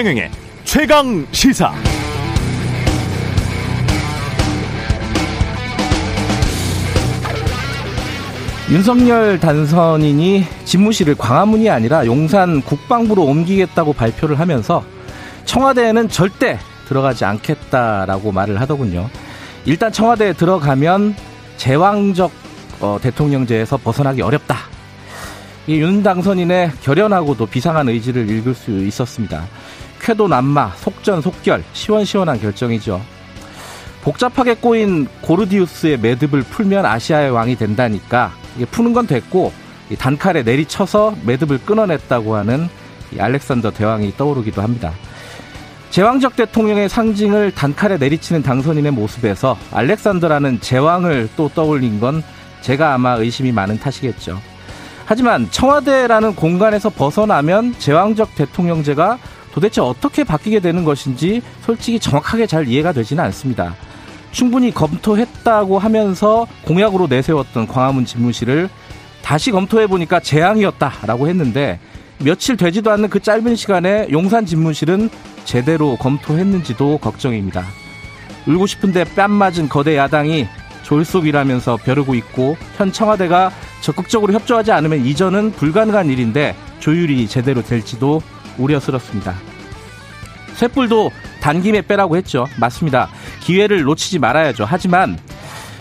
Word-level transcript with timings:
최경영의 0.00 0.30
최강 0.64 1.26
시사. 1.30 1.74
윤석열 8.70 9.38
단선인이 9.38 10.46
집무실을 10.64 11.16
광화문이 11.16 11.68
아니라 11.68 12.06
용산 12.06 12.62
국방부로 12.62 13.24
옮기겠다고 13.24 13.92
발표를 13.92 14.38
하면서 14.38 14.82
청와대에는 15.44 16.08
절대 16.08 16.58
들어가지 16.88 17.26
않겠다라고 17.26 18.32
말을 18.32 18.58
하더군요. 18.58 19.10
일단 19.66 19.92
청와대에 19.92 20.32
들어가면 20.32 21.14
제왕적 21.58 22.32
어, 22.80 22.98
대통령제에서 23.02 23.76
벗어나기 23.76 24.22
어렵다. 24.22 24.56
이윤 25.66 26.02
당선인의 26.02 26.72
결연하고도 26.82 27.44
비상한 27.46 27.90
의지를 27.90 28.30
읽을 28.30 28.54
수 28.54 28.70
있었습니다. 28.70 29.44
쾌도 30.00 30.28
남마, 30.28 30.72
속전속결, 30.76 31.62
시원시원한 31.72 32.40
결정이죠. 32.40 33.00
복잡하게 34.02 34.54
꼬인 34.54 35.06
고르디우스의 35.20 35.98
매듭을 35.98 36.42
풀면 36.42 36.86
아시아의 36.86 37.30
왕이 37.30 37.56
된다니까 37.56 38.32
이게 38.56 38.64
푸는 38.64 38.92
건 38.92 39.06
됐고 39.06 39.52
단칼에 39.98 40.42
내리쳐서 40.42 41.14
매듭을 41.24 41.58
끊어냈다고 41.66 42.34
하는 42.34 42.68
알렉산더 43.18 43.72
대왕이 43.72 44.14
떠오르기도 44.16 44.62
합니다. 44.62 44.92
제왕적 45.90 46.36
대통령의 46.36 46.88
상징을 46.88 47.50
단칼에 47.50 47.98
내리치는 47.98 48.42
당선인의 48.42 48.92
모습에서 48.92 49.58
알렉산더라는 49.72 50.60
제왕을 50.60 51.30
또 51.36 51.48
떠올린 51.48 51.98
건 51.98 52.22
제가 52.60 52.94
아마 52.94 53.14
의심이 53.14 53.50
많은 53.50 53.78
탓이겠죠. 53.80 54.40
하지만 55.04 55.50
청와대라는 55.50 56.36
공간에서 56.36 56.88
벗어나면 56.90 57.74
제왕적 57.78 58.36
대통령제가 58.36 59.18
도대체 59.52 59.80
어떻게 59.80 60.24
바뀌게 60.24 60.60
되는 60.60 60.84
것인지 60.84 61.42
솔직히 61.62 61.98
정확하게 61.98 62.46
잘 62.46 62.68
이해가 62.68 62.92
되지는 62.92 63.24
않습니다. 63.24 63.74
충분히 64.30 64.72
검토했다고 64.72 65.78
하면서 65.78 66.46
공약으로 66.64 67.08
내세웠던 67.08 67.66
광화문 67.66 68.04
집무실을 68.04 68.68
다시 69.22 69.50
검토해 69.50 69.86
보니까 69.86 70.20
재앙이었다라고 70.20 71.28
했는데 71.28 71.80
며칠 72.18 72.56
되지도 72.56 72.90
않는 72.92 73.08
그 73.08 73.20
짧은 73.20 73.56
시간에 73.56 74.06
용산 74.10 74.46
집무실은 74.46 75.08
제대로 75.44 75.96
검토했는지도 75.96 76.98
걱정입니다. 76.98 77.64
울고 78.46 78.66
싶은데 78.66 79.04
뺨 79.04 79.30
맞은 79.30 79.68
거대 79.68 79.96
야당이 79.96 80.46
졸속이라면서 80.82 81.76
벼르고 81.76 82.14
있고 82.14 82.56
현 82.76 82.92
청와대가 82.92 83.50
적극적으로 83.80 84.32
협조하지 84.32 84.72
않으면 84.72 85.04
이전은 85.04 85.52
불가능한 85.52 86.08
일인데 86.10 86.54
조율이 86.78 87.26
제대로 87.28 87.62
될지도 87.62 88.22
우려스럽습니다. 88.60 89.34
쇳불도 90.56 91.10
단김에 91.40 91.82
빼라고 91.82 92.16
했죠. 92.16 92.46
맞습니다. 92.58 93.08
기회를 93.40 93.82
놓치지 93.82 94.18
말아야죠. 94.18 94.64
하지만 94.68 95.18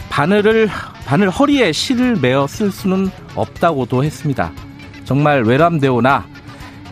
바늘을 0.10 0.70
바늘 1.06 1.30
허리에 1.30 1.72
실을 1.72 2.16
매어 2.16 2.48
쓸 2.48 2.72
수는 2.72 3.10
없다고도 3.36 4.04
했습니다. 4.04 4.52
정말 5.06 5.44
외람되오나 5.44 6.28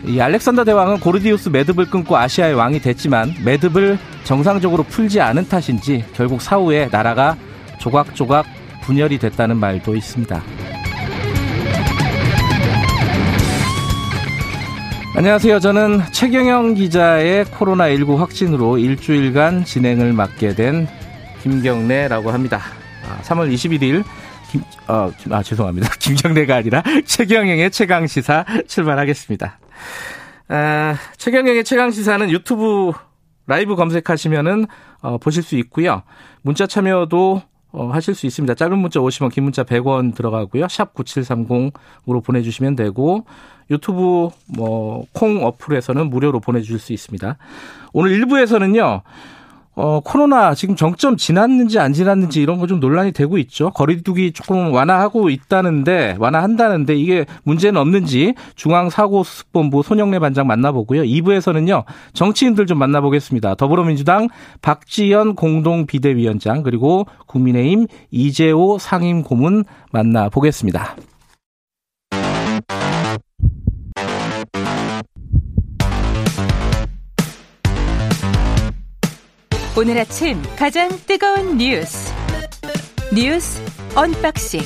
이 0.05 0.19
알렉산더 0.19 0.63
대왕은 0.63 0.99
고르디우스 0.99 1.49
매듭을 1.49 1.85
끊고 1.85 2.17
아시아의 2.17 2.53
왕이 2.53 2.81
됐지만 2.81 3.33
매듭을 3.43 3.97
정상적으로 4.23 4.83
풀지 4.83 5.21
않은 5.21 5.47
탓인지 5.47 6.03
결국 6.13 6.41
사후에 6.41 6.89
나라가 6.91 7.35
조각조각 7.80 8.45
분열이 8.83 9.17
됐다는 9.19 9.58
말도 9.58 9.95
있습니다. 9.95 10.41
안녕하세요. 15.17 15.59
저는 15.59 16.02
최경영 16.11 16.75
기자의 16.75 17.45
코로나19 17.45 18.17
확진으로 18.17 18.77
일주일간 18.77 19.65
진행을 19.65 20.14
맡게 20.14 20.53
된 20.53 20.87
김경래라고 21.42 22.30
합니다. 22.30 22.61
3월 23.23 23.52
21일 23.52 24.03
김, 24.52 24.61
어, 24.87 25.11
아, 25.31 25.42
죄송합니다. 25.42 25.89
김경래가 25.97 26.58
아니라 26.58 26.83
최경영의 27.03 27.71
최강 27.71 28.05
시사 28.05 28.45
출발하겠습니다. 28.67 29.58
아, 30.49 30.95
최경영의 31.17 31.63
최강 31.63 31.89
시사는 31.89 32.30
유튜브 32.30 32.92
라이브 33.47 33.75
검색하시면은, 33.75 34.67
어, 35.02 35.17
보실 35.17 35.42
수 35.42 35.55
있고요. 35.55 36.03
문자 36.43 36.67
참여도 36.67 37.42
어, 37.72 37.89
하실 37.92 38.16
수 38.16 38.26
있습니다. 38.26 38.54
짧은 38.55 38.78
문자 38.78 39.00
50원, 39.00 39.32
긴 39.32 39.44
문자 39.44 39.64
100원 39.64 40.16
들어가고요. 40.16 40.67
샵 40.67 40.94
9730으로 40.94 42.23
보내주시면 42.23 42.76
되고, 42.76 43.26
유튜브 43.70 44.30
뭐, 44.45 45.05
콩 45.14 45.44
어플에서는 45.45 46.10
무료로 46.10 46.39
보내주실 46.39 46.80
수 46.80 46.94
있습니다. 46.94 47.38
오늘 47.94 48.20
1부에서는요, 48.22 49.02
어, 49.80 49.99
코로나 49.99 50.55
지금 50.55 50.76
정점 50.76 51.17
지났는지 51.17 51.77
안 51.80 51.93
지났는지 51.93 52.42
이런 52.42 52.58
거 52.58 52.67
좀 52.67 52.80
논란이 52.80 53.14
되고 53.14 53.38
있죠. 53.38 53.70
거리두기 53.71 54.33
조금 54.33 54.73
완화하고 54.73 55.30
있다는데, 55.30 56.17
완화한다는데 56.20 56.95
이게 56.95 57.26
문제는 57.43 57.80
없는지 57.80 58.33
중앙사고수습본부 58.55 59.83
손영래 59.83 60.20
반장 60.20 60.48
만나보고요. 60.48 61.04
2부에서는요, 61.04 61.86
정치인들 62.14 62.66
좀 62.66 62.77
만나보겠습니다. 62.80 63.55
더불어민주당 63.55 64.27
박지현 64.61 65.36
공동 65.36 65.86
비대위원장, 65.86 66.64
그리고 66.64 67.05
국민의힘 67.27 67.87
이재오 68.11 68.80
상임 68.80 69.23
고문 69.23 69.64
만나보겠습니다. 69.92 70.95
오늘 79.80 79.95
아침 79.99 80.42
가장 80.58 80.89
뜨거운 81.05 81.55
뉴스 81.60 82.11
뉴스 83.14 83.61
unboxing 83.95 84.59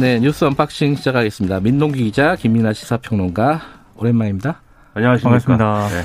네 0.00 0.20
뉴스 0.20 0.44
unboxing 0.44 0.94
시작하겠습니다. 0.94 1.58
민동기 1.58 2.04
기자 2.04 2.36
김민아 2.36 2.72
시사평론가 2.72 3.62
오랜만입니다. 3.96 4.62
안녕하십니까. 4.94 5.28
반갑습니다. 5.28 5.88
네. 5.88 6.02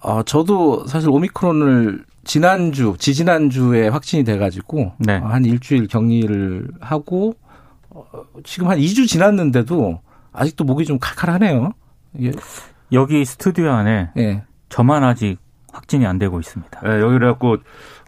어, 0.00 0.24
저도 0.24 0.84
사실 0.88 1.10
오미크론을 1.10 2.04
지난주 2.24 2.96
지지난주에 2.98 3.86
확진이 3.86 4.24
돼가지고 4.24 4.94
네. 4.98 5.18
한 5.18 5.44
일주일 5.44 5.86
격리를 5.86 6.72
하고 6.80 7.36
어, 7.90 8.02
지금 8.42 8.68
한 8.68 8.80
2주 8.80 9.06
지났는데도 9.06 10.00
아직도 10.32 10.64
목이 10.64 10.86
좀 10.86 10.98
칼칼하네요. 10.98 11.70
예. 12.20 12.32
여기 12.90 13.24
스튜디오 13.24 13.70
안에 13.70 14.10
네. 14.16 14.42
저만 14.70 15.04
아직 15.04 15.43
확진이 15.74 16.06
안 16.06 16.18
되고 16.18 16.38
있습니다. 16.38 16.80
네, 16.82 17.00
여기 17.00 17.18
그래갖고 17.18 17.58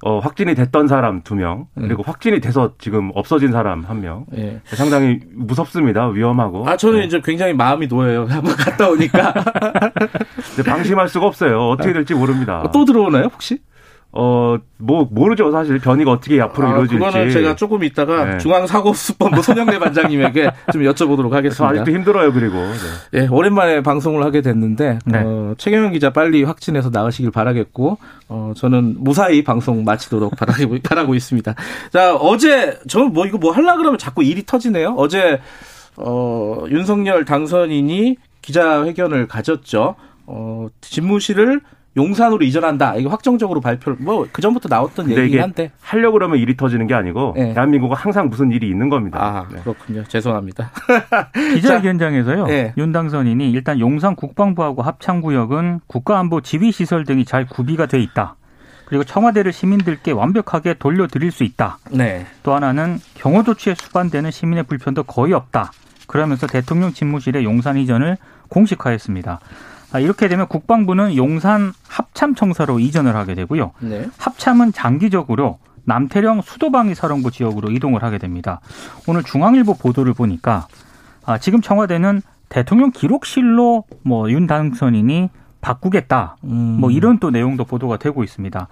어, 0.02 0.18
확진이 0.18 0.54
됐던 0.54 0.88
사람 0.88 1.22
두 1.22 1.34
명, 1.34 1.66
네. 1.74 1.88
그리고 1.88 2.02
확진이 2.02 2.40
돼서 2.40 2.74
지금 2.78 3.10
없어진 3.14 3.50
사람 3.50 3.82
한 3.84 4.00
명. 4.00 4.26
네. 4.30 4.60
상당히 4.64 5.20
무섭습니다. 5.34 6.06
위험하고. 6.08 6.68
아, 6.68 6.76
저는 6.76 7.00
네. 7.00 7.06
이제 7.06 7.20
굉장히 7.24 7.54
마음이 7.54 7.86
놓여요. 7.86 8.26
한번 8.30 8.54
갔다 8.56 8.88
오니까. 8.88 9.34
방심할 10.64 11.08
수가 11.08 11.26
없어요. 11.26 11.68
어떻게 11.70 11.92
될지 11.92 12.14
모릅니다. 12.14 12.70
또 12.72 12.84
들어오나요, 12.84 13.24
혹시? 13.24 13.58
어, 14.18 14.56
뭐, 14.78 15.06
모르죠, 15.10 15.52
사실. 15.52 15.78
변이가 15.78 16.10
어떻게 16.10 16.40
앞으로 16.40 16.66
아, 16.66 16.70
이루어질지. 16.70 17.04
그거는 17.04 17.30
제가 17.30 17.54
조금 17.54 17.84
이따가 17.84 18.24
네. 18.24 18.38
중앙사고수법부 18.38 19.42
손영래 19.42 19.78
반장님에게 19.78 20.50
좀 20.72 20.82
여쭤보도록 20.82 21.32
하겠습니다. 21.32 21.68
아직도 21.68 21.90
힘들어요, 21.90 22.32
그리고. 22.32 22.56
네. 22.56 23.20
네, 23.20 23.28
오랜만에 23.28 23.82
방송을 23.82 24.24
하게 24.24 24.40
됐는데, 24.40 24.98
네. 25.04 25.22
어, 25.22 25.54
최경영 25.58 25.92
기자 25.92 26.10
빨리 26.10 26.44
확진해서 26.44 26.88
나으시길 26.90 27.30
바라겠고, 27.30 27.98
어, 28.28 28.52
저는 28.56 28.96
무사히 28.98 29.44
방송 29.44 29.84
마치도록 29.84 30.34
바라고, 30.34 30.78
바라고 30.82 31.14
있습니다. 31.14 31.54
자, 31.92 32.16
어제, 32.16 32.78
저는 32.88 33.12
뭐 33.12 33.26
이거 33.26 33.36
뭐 33.36 33.52
하려 33.52 33.76
그러면 33.76 33.98
자꾸 33.98 34.24
일이 34.24 34.46
터지네요. 34.46 34.94
어제, 34.96 35.40
어, 35.96 36.64
윤석열 36.70 37.26
당선인이 37.26 38.16
기자회견을 38.40 39.26
가졌죠. 39.28 39.96
어, 40.26 40.68
집무실을 40.80 41.60
용산으로 41.96 42.44
이전한다. 42.44 42.96
이거 42.96 43.08
확정적으로 43.10 43.60
발표를 43.60 43.96
뭐 44.00 44.26
그 44.32 44.42
전부터 44.42 44.68
나왔던 44.68 45.10
얘기긴 45.10 45.40
한데 45.40 45.70
하려 45.80 46.10
고 46.10 46.14
그러면 46.14 46.38
일이 46.38 46.56
터지는 46.56 46.86
게 46.86 46.94
아니고 46.94 47.32
네. 47.36 47.54
대한민국은 47.54 47.96
항상 47.96 48.28
무슨 48.28 48.52
일이 48.52 48.68
있는 48.68 48.88
겁니다. 48.88 49.18
아, 49.20 49.48
네. 49.50 49.60
그렇군요. 49.60 50.04
죄송합니다. 50.04 50.70
기자회견장에서요. 51.54 52.46
네. 52.46 52.74
윤 52.76 52.92
당선인이 52.92 53.50
일단 53.50 53.80
용산 53.80 54.14
국방부하고 54.14 54.82
합창구역은 54.82 55.80
국가안보 55.86 56.40
지휘시설 56.42 57.04
등이 57.04 57.24
잘 57.24 57.46
구비가 57.46 57.86
돼 57.86 58.00
있다. 58.00 58.36
그리고 58.86 59.04
청와대를 59.04 59.52
시민들께 59.52 60.12
완벽하게 60.12 60.74
돌려드릴 60.74 61.32
수 61.32 61.44
있다. 61.44 61.78
네. 61.90 62.26
또 62.42 62.54
하나는 62.54 63.00
경호 63.14 63.42
조치에 63.42 63.74
수반되는 63.74 64.30
시민의 64.30 64.64
불편도 64.64 65.04
거의 65.04 65.32
없다. 65.32 65.72
그러면서 66.06 66.46
대통령 66.46 66.92
집무실의 66.92 67.44
용산 67.44 67.76
이전을 67.78 68.16
공식화했습니다. 68.48 69.40
아, 69.92 70.00
이렇게 70.00 70.28
되면 70.28 70.46
국방부는 70.48 71.16
용산 71.16 71.72
합참청사로 71.88 72.80
이전을 72.80 73.14
하게 73.16 73.34
되고요. 73.34 73.72
네. 73.80 74.06
합참은 74.18 74.72
장기적으로 74.72 75.58
남태령 75.84 76.42
수도방위 76.42 76.94
사령부 76.94 77.30
지역으로 77.30 77.70
이동을 77.70 78.02
하게 78.02 78.18
됩니다. 78.18 78.60
오늘 79.06 79.22
중앙일보 79.22 79.74
보도를 79.74 80.14
보니까 80.14 80.66
아, 81.24 81.38
지금 81.38 81.60
청와대는 81.60 82.22
대통령 82.48 82.90
기록실로 82.90 83.84
뭐 84.02 84.28
윤 84.30 84.46
당선인이 84.46 85.30
바꾸겠다. 85.60 86.36
음. 86.44 86.76
뭐 86.80 86.90
이런 86.90 87.18
또 87.18 87.30
내용도 87.30 87.64
보도가 87.64 87.96
되고 87.96 88.22
있습니다. 88.22 88.68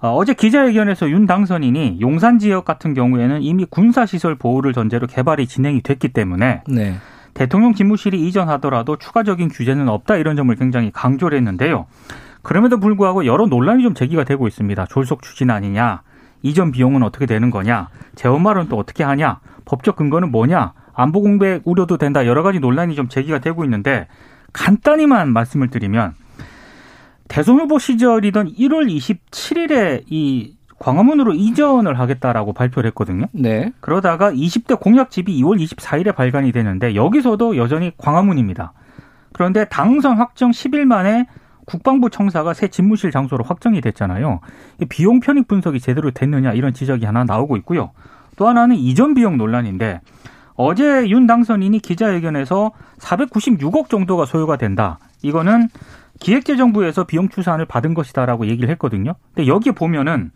어, 0.00 0.14
어제 0.14 0.32
기자회견에서 0.32 1.10
윤 1.10 1.26
당선인이 1.26 1.98
용산 2.00 2.38
지역 2.38 2.64
같은 2.64 2.94
경우에는 2.94 3.42
이미 3.42 3.64
군사시설 3.64 4.36
보호를 4.36 4.72
전제로 4.72 5.06
개발이 5.06 5.46
진행이 5.46 5.82
됐기 5.82 6.08
때문에 6.08 6.62
네. 6.68 6.96
대통령 7.38 7.72
집무실이 7.72 8.26
이전하더라도 8.26 8.96
추가적인 8.96 9.50
규제는 9.50 9.88
없다 9.88 10.16
이런 10.16 10.34
점을 10.34 10.52
굉장히 10.56 10.90
강조를 10.90 11.38
했는데요. 11.38 11.86
그럼에도 12.42 12.80
불구하고 12.80 13.26
여러 13.26 13.46
논란이 13.46 13.84
좀 13.84 13.94
제기가 13.94 14.24
되고 14.24 14.48
있습니다. 14.48 14.86
졸속 14.86 15.22
추진 15.22 15.48
아니냐, 15.48 16.02
이전 16.42 16.72
비용은 16.72 17.04
어떻게 17.04 17.26
되는 17.26 17.50
거냐, 17.50 17.90
재원말은 18.16 18.68
또 18.68 18.76
어떻게 18.76 19.04
하냐, 19.04 19.38
법적 19.66 19.94
근거는 19.94 20.32
뭐냐, 20.32 20.72
안보 20.94 21.20
공백 21.20 21.62
우려도 21.64 21.96
된다 21.96 22.26
여러 22.26 22.42
가지 22.42 22.58
논란이 22.58 22.96
좀 22.96 23.08
제기가 23.08 23.38
되고 23.38 23.62
있는데 23.62 24.08
간단히만 24.52 25.32
말씀을 25.32 25.68
드리면 25.68 26.14
대선 27.28 27.60
후보 27.60 27.78
시절이던 27.78 28.54
1월 28.54 28.92
27일에 28.92 30.02
이 30.08 30.56
광화문으로 30.78 31.32
이전을 31.34 31.98
하겠다라고 31.98 32.52
발표를 32.52 32.88
했거든요. 32.88 33.26
네. 33.32 33.72
그러다가 33.80 34.30
20대 34.30 34.78
공약집이 34.80 35.40
2월 35.42 35.60
24일에 35.62 36.14
발간이 36.14 36.52
되는데 36.52 36.94
여기서도 36.94 37.56
여전히 37.56 37.92
광화문입니다. 37.96 38.72
그런데 39.32 39.64
당선 39.66 40.16
확정 40.16 40.50
10일 40.50 40.84
만에 40.84 41.26
국방부 41.66 42.08
청사가 42.10 42.54
새 42.54 42.68
집무실 42.68 43.10
장소로 43.10 43.44
확정이 43.44 43.80
됐잖아요. 43.80 44.40
비용 44.88 45.20
편익 45.20 45.48
분석이 45.48 45.80
제대로 45.80 46.10
됐느냐 46.10 46.52
이런 46.52 46.72
지적이 46.72 47.04
하나 47.04 47.24
나오고 47.24 47.56
있고요. 47.58 47.90
또 48.36 48.48
하나는 48.48 48.76
이전 48.76 49.14
비용 49.14 49.36
논란인데 49.36 50.00
어제 50.54 51.08
윤 51.08 51.26
당선인이 51.26 51.78
기자회견에서 51.80 52.72
496억 52.98 53.90
정도가 53.90 54.24
소요가 54.24 54.56
된다. 54.56 54.98
이거는 55.22 55.68
기획재정부에서 56.20 57.04
비용 57.04 57.28
추산을 57.28 57.66
받은 57.66 57.94
것이다라고 57.94 58.46
얘기를 58.46 58.70
했거든요. 58.70 59.14
근데 59.34 59.46
여기에 59.46 59.72
보면은 59.72 60.30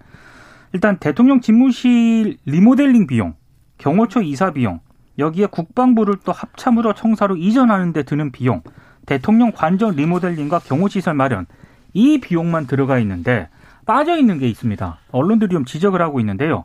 일단 0.72 0.96
대통령 0.98 1.40
집무실 1.40 2.38
리모델링 2.46 3.06
비용, 3.06 3.34
경호처 3.78 4.22
이사 4.22 4.52
비용, 4.52 4.80
여기에 5.18 5.46
국방부를 5.46 6.16
또 6.24 6.32
합참으로 6.32 6.94
청사로 6.94 7.36
이전하는 7.36 7.92
데 7.92 8.02
드는 8.02 8.32
비용, 8.32 8.62
대통령 9.04 9.52
관전 9.52 9.96
리모델링과 9.96 10.60
경호시설 10.60 11.14
마련, 11.14 11.46
이 11.92 12.18
비용만 12.18 12.66
들어가 12.66 12.98
있는데 13.00 13.48
빠져 13.84 14.16
있는 14.16 14.38
게 14.38 14.48
있습니다. 14.48 14.98
언론들이 15.10 15.50
좀 15.52 15.64
지적을 15.64 16.00
하고 16.00 16.20
있는데요. 16.20 16.64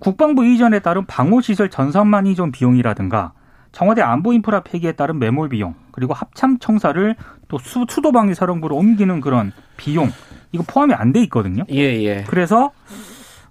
국방부 0.00 0.44
이전에 0.44 0.80
따른 0.80 1.04
방호시설 1.06 1.70
전산만 1.70 2.26
이전 2.26 2.50
비용이라든가 2.50 3.32
청와대 3.70 4.00
안보 4.02 4.32
인프라 4.32 4.60
폐기에 4.60 4.92
따른 4.92 5.18
매몰 5.18 5.50
비용, 5.50 5.74
그리고 5.92 6.14
합참 6.14 6.58
청사를 6.58 7.14
또 7.48 7.58
수, 7.58 7.84
수도방위 7.88 8.34
사령부로 8.34 8.74
옮기는 8.74 9.20
그런 9.20 9.52
비용, 9.76 10.10
이거 10.50 10.64
포함이 10.66 10.94
안 10.94 11.12
돼 11.12 11.22
있거든요. 11.24 11.64
예, 11.70 12.02
예. 12.02 12.24
그래서 12.26 12.72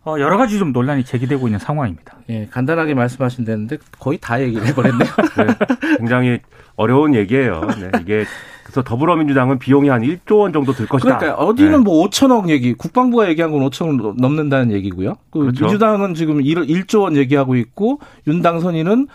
어, 0.07 0.19
여러 0.19 0.37
가지 0.37 0.57
좀 0.57 0.71
논란이 0.71 1.03
제기되고 1.03 1.47
있는 1.47 1.59
상황입니다. 1.59 2.15
예, 2.29 2.47
간단하게 2.49 2.93
말씀하신 2.93 3.43
데는데 3.43 3.77
거의 3.99 4.17
다 4.21 4.41
얘기를 4.41 4.65
해버렸네요. 4.67 5.09
네, 5.37 5.97
굉장히 5.97 6.39
어려운 6.77 7.13
얘기예요. 7.13 7.61
네, 7.79 7.91
이게 8.01 8.23
그래서 8.63 8.83
더불어민주당은 8.83 9.59
비용이 9.59 9.89
한 9.89 10.01
1조 10.03 10.39
원 10.39 10.53
정도 10.53 10.71
들 10.71 10.87
것이다. 10.87 11.17
그러니까 11.17 11.43
어디는 11.43 11.71
네. 11.71 11.77
뭐 11.79 12.07
5천억 12.07 12.49
얘기, 12.49 12.73
국방부가 12.73 13.27
얘기한 13.29 13.51
건 13.51 13.61
5천억 13.69 14.15
넘는다는 14.17 14.71
얘기고요. 14.71 15.15
그 15.29 15.39
그렇죠. 15.39 15.65
민주당은 15.65 16.13
지금 16.13 16.41
1 16.41 16.85
조 16.87 17.01
원 17.01 17.17
얘기하고 17.17 17.55
있고 17.57 17.99
윤 18.27 18.41
당선인은 18.41 19.07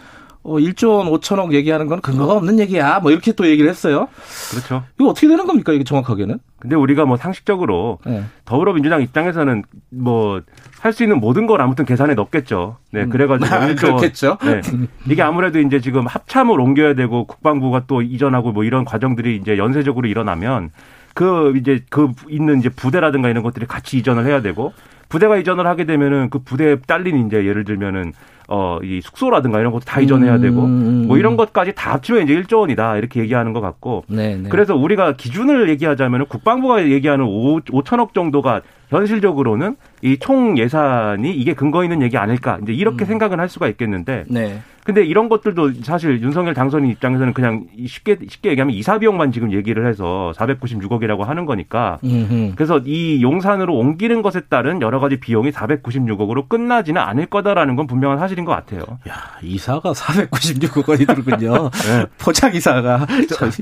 어, 0.44 0.56
1조 0.56 0.99
원 0.99 1.06
5천억 1.09 1.53
얘기하는 1.55 1.87
건 1.87 2.00
근거가 2.00 2.35
없는 2.35 2.59
얘기야. 2.59 2.99
뭐 3.00 3.12
이렇게 3.12 3.33
또 3.33 3.47
얘기를 3.47 3.71
했어요. 3.71 4.09
그렇죠. 4.50 4.83
이거 4.99 5.11
어떻게 5.11 5.29
되는 5.29 5.47
겁니까? 5.47 5.73
이게 5.73 5.85
정확하게는? 5.85 6.39
근데 6.62 6.76
우리가 6.76 7.05
뭐 7.05 7.17
상식적으로 7.17 7.99
네. 8.06 8.23
더불어민주당 8.44 9.03
입장에서는 9.03 9.64
뭐 9.91 10.41
할 10.82 10.93
수 10.93 11.05
있는 11.05 11.20
모든 11.20 11.47
걸 11.47 11.61
아무튼 11.61 11.85
계산에 11.85 12.14
넣겠죠. 12.14 12.76
네, 12.91 13.05
음. 13.05 13.09
그래가지고 13.09 13.55
아, 13.55 13.73
그렇겠죠. 13.73 14.37
네. 14.43 14.61
이게 15.06 15.23
아무래도 15.23 15.61
이제 15.61 15.81
지금 15.81 16.09
합참을 16.09 16.59
옮겨야 16.59 16.94
되고 16.94 17.25
국방부가 17.25 17.85
또 17.87 18.03
이전하고 18.03 18.50
뭐 18.50 18.64
이런 18.64 18.85
과정들이 18.85 19.37
이제 19.37 19.59
연쇄적으로 19.59 20.09
일어나면 20.09 20.70
그 21.14 21.55
이제 21.56 21.85
그 21.88 22.11
있는 22.29 22.59
이제 22.59 22.69
부대라든가 22.69 23.29
이런 23.29 23.44
것들이 23.44 23.67
같이 23.67 23.97
이전을 23.97 24.26
해야 24.26 24.43
되고 24.43 24.73
부대가 25.08 25.37
이전을 25.37 25.69
하게 25.69 25.85
되면은 25.85 26.31
그 26.31 26.41
부대에 26.41 26.81
딸린 26.85 27.29
이제 27.29 27.47
예를 27.47 27.62
들면은 27.62 28.12
어, 28.49 28.79
이 28.83 29.00
숙소라든가 29.03 29.61
이런 29.61 29.73
것도 29.73 29.85
다 29.85 30.00
이전해야 30.00 30.39
되고 30.39 30.62
음, 30.65 30.67
음, 30.67 31.05
뭐 31.09 31.19
이런 31.19 31.37
것까지 31.37 31.73
다 31.75 31.93
합치면 31.94 32.25
이제 32.25 32.35
1조 32.35 32.61
원이다 32.61 32.97
이렇게 32.97 33.21
얘기하는 33.21 33.53
것 33.53 33.61
같고 33.61 34.05
네, 34.09 34.37
네. 34.37 34.49
그래서 34.49 34.75
우리가 34.77 35.17
기준을 35.17 35.69
얘기하자면 35.71 36.27
국방부가 36.27 36.85
얘기하는 36.85 37.25
5, 37.25 37.61
5천억 37.61 38.15
정도가 38.15 38.62
현실적으로는 38.89 39.77
이 40.03 40.17
총 40.21 40.56
예산이 40.56 41.33
이게 41.35 41.55
근거 41.55 41.83
있는 41.83 42.00
얘기 42.03 42.17
아닐까 42.17 42.59
이제 42.62 42.73
이렇게 42.73 43.05
음. 43.05 43.06
생각은 43.06 43.41
할 43.41 43.49
수가 43.49 43.67
있겠는데 43.69 44.25
네. 44.29 44.61
근데 44.84 45.05
이런 45.05 45.29
것들도 45.29 45.82
사실 45.82 46.20
윤석열 46.23 46.55
당선인 46.55 46.90
입장에서는 46.90 47.32
그냥 47.34 47.67
쉽게 47.87 48.19
쉽게 48.29 48.50
얘기하면 48.50 48.75
이사 48.75 48.99
비용만 48.99 49.31
지금 49.31 49.52
얘기를 49.52 49.87
해서 49.87 50.32
496억이라고 50.37 51.20
하는 51.20 51.46
거니까 51.46 51.99
음흠. 52.02 52.52
그래서 52.56 52.81
이 52.84 53.23
용산으로 53.23 53.76
옮기는 53.76 54.23
것에 54.23 54.40
따른 54.49 54.82
여러 54.82 54.99
가지 54.99 55.20
비용이 55.20 55.52
496억으로 55.52 56.49
끝나지는 56.49 57.00
않을 57.00 57.26
거다라는 57.26 57.76
건 57.76 57.87
분명한 57.87 58.19
사실인 58.19 58.44
것 58.44 58.52
같아요. 58.52 58.82
야 59.08 59.14
이사가 59.43 59.93
496억 59.93 60.88
원이 60.88 61.06
들군요. 61.06 61.70
네. 61.87 62.06
포장 62.19 62.52
이사가 62.52 63.06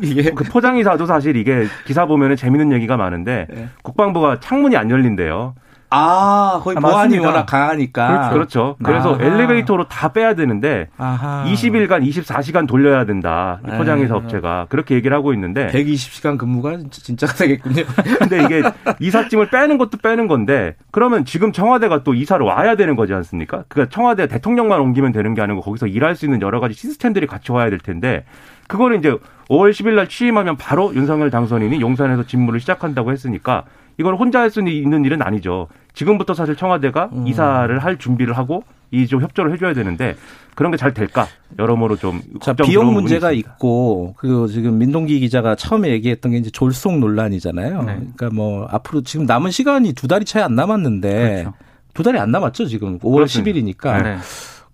이게 0.02 0.30
그 0.30 0.44
포장 0.44 0.78
이사도 0.78 1.04
사실 1.04 1.36
이게 1.36 1.66
기사 1.86 2.06
보면은 2.06 2.36
재밌는 2.36 2.72
얘기가 2.72 2.96
많은데 2.96 3.46
네. 3.50 3.68
국방부가 3.82 4.40
창문이 4.40 4.76
안 4.76 4.90
열린대요. 4.90 5.54
아, 5.90 6.60
거의 6.62 6.76
아, 6.76 6.80
보안이 6.80 6.96
맞습니다. 7.16 7.26
워낙 7.26 7.46
강하니까. 7.46 8.30
그렇죠. 8.30 8.76
그렇죠. 8.76 8.76
그래서 8.82 9.14
아 9.16 9.18
엘리베이터로 9.20 9.88
다 9.88 10.12
빼야 10.12 10.34
되는데 10.34 10.88
아하. 10.96 11.44
20일간 11.48 12.02
24시간 12.08 12.68
돌려야 12.68 13.04
된다. 13.04 13.60
이 13.66 13.70
포장회사 13.76 14.14
업체가 14.14 14.66
그렇게 14.68 14.94
얘기를 14.94 15.16
하고 15.16 15.32
있는데 15.34 15.66
120시간 15.68 16.38
근무가 16.38 16.78
진짜 16.90 17.26
되겠군요. 17.26 17.82
근데 18.20 18.42
이게 18.44 18.62
이삿짐을 19.00 19.50
빼는 19.50 19.78
것도 19.78 19.98
빼는 19.98 20.28
건데 20.28 20.76
그러면 20.92 21.24
지금 21.24 21.52
청와대가 21.52 22.04
또 22.04 22.14
이사를 22.14 22.44
와야 22.44 22.76
되는 22.76 22.94
거지 22.94 23.12
않습니까? 23.12 23.64
그러니까 23.68 23.92
청와대 23.92 24.28
대통령만 24.28 24.80
옮기면 24.80 25.12
되는 25.12 25.34
게 25.34 25.42
아니고 25.42 25.60
거기서 25.60 25.86
일할 25.88 26.14
수 26.14 26.24
있는 26.24 26.40
여러 26.40 26.60
가지 26.60 26.74
시스템들이 26.74 27.26
같이 27.26 27.50
와야 27.50 27.68
될 27.68 27.78
텐데 27.80 28.24
그거는 28.68 29.00
이제 29.00 29.10
5월 29.48 29.70
10일 29.72 29.94
날 29.94 30.06
취임하면 30.08 30.56
바로 30.56 30.94
윤석열 30.94 31.30
당선인이 31.30 31.80
용산에서 31.80 32.24
직무를 32.24 32.60
시작한다고 32.60 33.10
했으니까 33.10 33.64
이걸 33.98 34.14
혼자 34.14 34.40
할 34.40 34.50
수 34.50 34.60
있는 34.60 35.04
일은 35.04 35.20
아니죠. 35.20 35.68
지금부터 35.94 36.34
사실 36.34 36.56
청와대가 36.56 37.10
음. 37.12 37.26
이사를 37.26 37.78
할 37.78 37.98
준비를 37.98 38.36
하고 38.36 38.64
이 38.92 39.06
좀 39.06 39.20
협조를 39.22 39.52
해줘야 39.52 39.72
되는데 39.72 40.16
그런 40.56 40.72
게 40.72 40.76
잘 40.76 40.92
될까 40.92 41.26
여러모로 41.58 41.96
좀 41.96 42.20
자, 42.40 42.52
비용 42.54 42.92
문제가 42.92 43.30
있고 43.32 44.14
그리고 44.18 44.48
지금 44.48 44.78
민동기 44.78 45.20
기자가 45.20 45.54
처음에 45.54 45.90
얘기했던 45.90 46.32
게 46.32 46.38
이제 46.38 46.50
졸속 46.50 46.98
논란이잖아요. 46.98 47.82
네. 47.82 47.94
그러니까 48.16 48.30
뭐 48.34 48.66
앞으로 48.70 49.02
지금 49.02 49.26
남은 49.26 49.50
시간이 49.52 49.92
두 49.92 50.08
달이 50.08 50.24
차이 50.24 50.42
안 50.42 50.54
남았는데 50.56 51.42
그렇죠. 51.42 51.54
두 51.94 52.02
달이 52.02 52.18
안 52.18 52.30
남았죠 52.32 52.66
지금 52.66 52.98
5월 52.98 53.14
그렇습니다. 53.14 53.58
10일이니까. 53.60 54.02
네. 54.02 54.16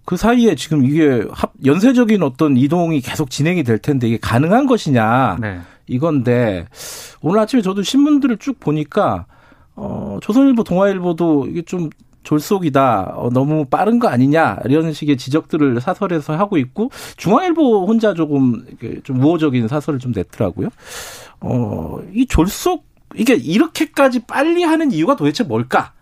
그 0.06 0.16
사이에 0.16 0.54
지금 0.54 0.85
이게 0.85 1.25
합, 1.32 1.52
연쇄적인 1.64 2.23
어떤 2.23 2.56
이동이 2.56 3.00
계속 3.00 3.28
진행이 3.28 3.64
될 3.64 3.78
텐데 3.78 4.06
이게 4.08 4.18
가능한 4.18 4.66
것이냐 4.66 5.37
네. 5.40 5.58
이건데 5.88 6.66
오늘 7.20 7.40
아침에 7.40 7.61
저도 7.61 7.82
신문들을 7.82 8.38
쭉 8.38 8.58
보니까 8.61 9.26
어, 9.76 10.18
조선일보, 10.23 10.64
동아일보도 10.64 11.47
이게 11.47 11.62
좀 11.62 11.90
졸속이다. 12.23 13.12
어, 13.14 13.30
너무 13.30 13.66
빠른 13.66 13.99
거 13.99 14.09
아니냐. 14.09 14.59
이런 14.64 14.92
식의 14.92 15.16
지적들을 15.16 15.80
사설에서 15.80 16.37
하고 16.37 16.56
있고 16.59 16.90
중앙일보 17.16 17.87
혼자 17.87 18.14
조금 18.14 18.64
좀 19.04 19.23
우호적인 19.23 19.68
사설을 19.68 20.00
좀 20.00 20.12
냈더라고요. 20.12 20.68
어, 21.40 21.99
이 22.12 22.26
졸속 22.26 22.85
이게 23.14 23.35
이렇게까지 23.35 24.25
빨리 24.26 24.64
하는 24.64 24.90
이유가 24.90 25.14
도대체 25.14 25.45
뭘까? 25.45 25.92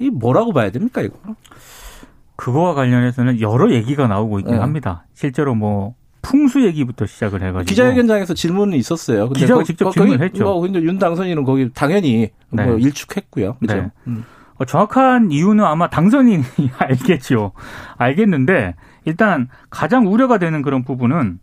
이 0.00 0.08
뭐라고 0.10 0.52
봐야 0.52 0.70
됩니까, 0.70 1.02
이거? 1.02 1.16
그거와 2.36 2.74
관련해서는 2.74 3.40
여러 3.40 3.70
얘기가 3.70 4.08
나오고 4.08 4.40
있긴 4.40 4.54
네. 4.54 4.60
합니다. 4.60 5.06
실제로 5.14 5.54
뭐 5.54 5.94
풍수 6.24 6.64
얘기부터 6.64 7.06
시작을 7.06 7.42
해가지고 7.42 7.68
기자회견장에서 7.68 8.34
질문은 8.34 8.76
있었어요. 8.78 9.26
근데 9.28 9.40
기자가 9.40 9.60
거, 9.60 9.64
직접 9.64 9.90
질문했죠. 9.90 10.42
뭐 10.42 10.60
근데 10.60 10.80
윤 10.80 10.98
당선인은 10.98 11.44
거기 11.44 11.70
당연히 11.72 12.30
뭐 12.48 12.64
네. 12.64 12.70
뭐 12.70 12.78
일축했고요. 12.78 13.56
그죠? 13.60 13.74
네. 13.74 13.90
음. 14.06 14.24
어, 14.56 14.64
정확한 14.64 15.30
이유는 15.30 15.64
아마 15.64 15.88
당선인이 15.88 16.42
알겠죠. 16.78 17.52
알겠는데 17.96 18.74
일단 19.04 19.48
가장 19.68 20.06
우려가 20.06 20.38
되는 20.38 20.62
그런 20.62 20.82
부분은 20.82 21.38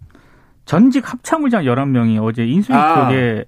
전직 0.66 1.12
합참의장 1.12 1.64
11명이 1.64 2.22
어제 2.24 2.46
인수위 2.46 2.76
아. 2.76 3.10
쪽에 3.10 3.46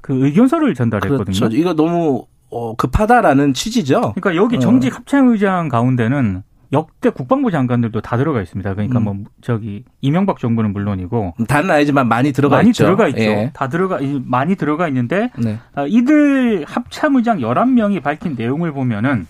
그 0.00 0.26
의견서를 0.26 0.74
전달했거든요. 0.74 1.36
그렇죠. 1.36 1.56
이거 1.56 1.74
너무 1.74 2.26
어, 2.50 2.76
급하다라는 2.76 3.54
취지죠. 3.54 4.12
그러니까 4.14 4.36
여기 4.36 4.56
어. 4.56 4.58
정직 4.60 4.94
합참의장 4.94 5.68
가운데는 5.68 6.42
역대 6.72 7.10
국방부 7.10 7.50
장관들도 7.50 8.00
다 8.00 8.16
들어가 8.16 8.40
있습니다. 8.42 8.74
그러니까 8.74 8.98
음. 8.98 9.04
뭐 9.04 9.16
저기 9.40 9.84
이명박 10.00 10.38
정부는 10.38 10.72
물론이고 10.72 11.34
다는 11.48 11.70
아니지만 11.70 12.08
많이 12.08 12.32
들어가 12.32 12.56
많이 12.56 12.70
있죠. 12.70 12.84
들어가 12.84 13.08
있죠. 13.08 13.20
예. 13.20 13.50
다 13.54 13.68
들어가 13.68 13.98
많이 14.24 14.56
들어가 14.56 14.88
있는데 14.88 15.30
네. 15.38 15.58
아, 15.74 15.86
이들 15.86 16.64
합참의장 16.66 17.38
11명이 17.38 18.02
밝힌 18.02 18.34
내용을 18.36 18.72
보면은 18.72 19.26